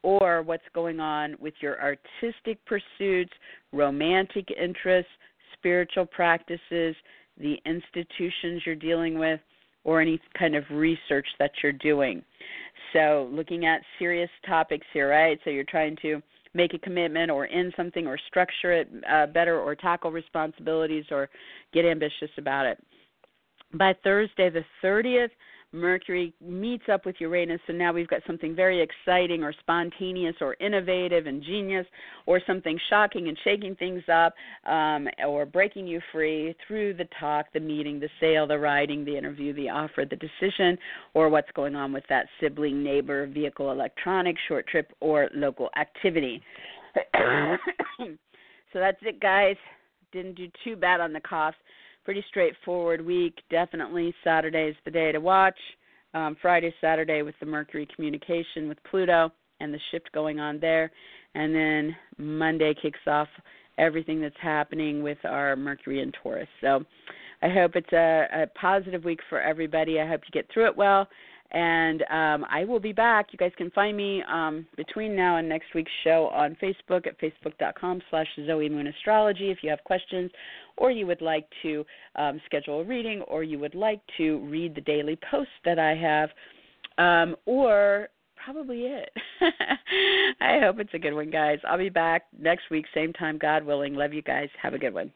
[0.03, 3.33] or what's going on with your artistic pursuits,
[3.73, 5.11] romantic interests,
[5.55, 6.95] spiritual practices,
[7.39, 9.41] the institutions you're dealing with,
[9.85, 12.23] or any kind of research that you're doing.
[12.93, 15.39] So, looking at serious topics here, right?
[15.45, 16.23] So, you're trying to
[16.55, 21.29] make a commitment or end something or structure it uh, better or tackle responsibilities or
[21.73, 22.79] get ambitious about it.
[23.75, 25.31] By Thursday, the 30th,
[25.73, 30.57] Mercury meets up with Uranus, and now we've got something very exciting or spontaneous or
[30.61, 31.87] innovative and genius,
[32.27, 34.35] or something shocking and shaking things up,
[34.67, 39.17] um, or breaking you free through the talk, the meeting, the sale, the writing, the
[39.17, 40.77] interview, the offer, the decision,
[41.15, 46.43] or what's going on with that sibling, neighbor, vehicle, electronic, short trip, or local activity.
[48.01, 48.09] so
[48.75, 49.57] that's it, guys.
[50.11, 51.57] Didn't do too bad on the coughs
[52.05, 53.35] pretty straightforward week.
[53.51, 55.59] Definitely Saturday is the day to watch.
[56.13, 59.31] Um, Friday, Saturday with the Mercury communication with Pluto
[59.61, 60.91] and the shift going on there.
[61.35, 63.29] And then Monday kicks off
[63.79, 66.49] everything that's happening with our Mercury and Taurus.
[66.61, 66.85] So
[67.43, 70.01] I hope it's a, a positive week for everybody.
[70.01, 71.09] I hope you get through it well
[71.53, 73.29] and um, I will be back.
[73.33, 77.21] You guys can find me um, between now and next week's show on Facebook at
[77.21, 80.31] facebook.com slash Zoe Moon Astrology if you have questions
[80.77, 81.85] or you would like to
[82.17, 85.95] um, schedule a reading or you would like to read the daily posts that I
[85.95, 86.31] have
[86.99, 88.09] um, or
[88.45, 89.11] probably it.
[90.41, 91.59] I hope it's a good one, guys.
[91.69, 93.95] I'll be back next week, same time, God willing.
[93.95, 94.49] Love you guys.
[94.63, 95.13] Have a good one.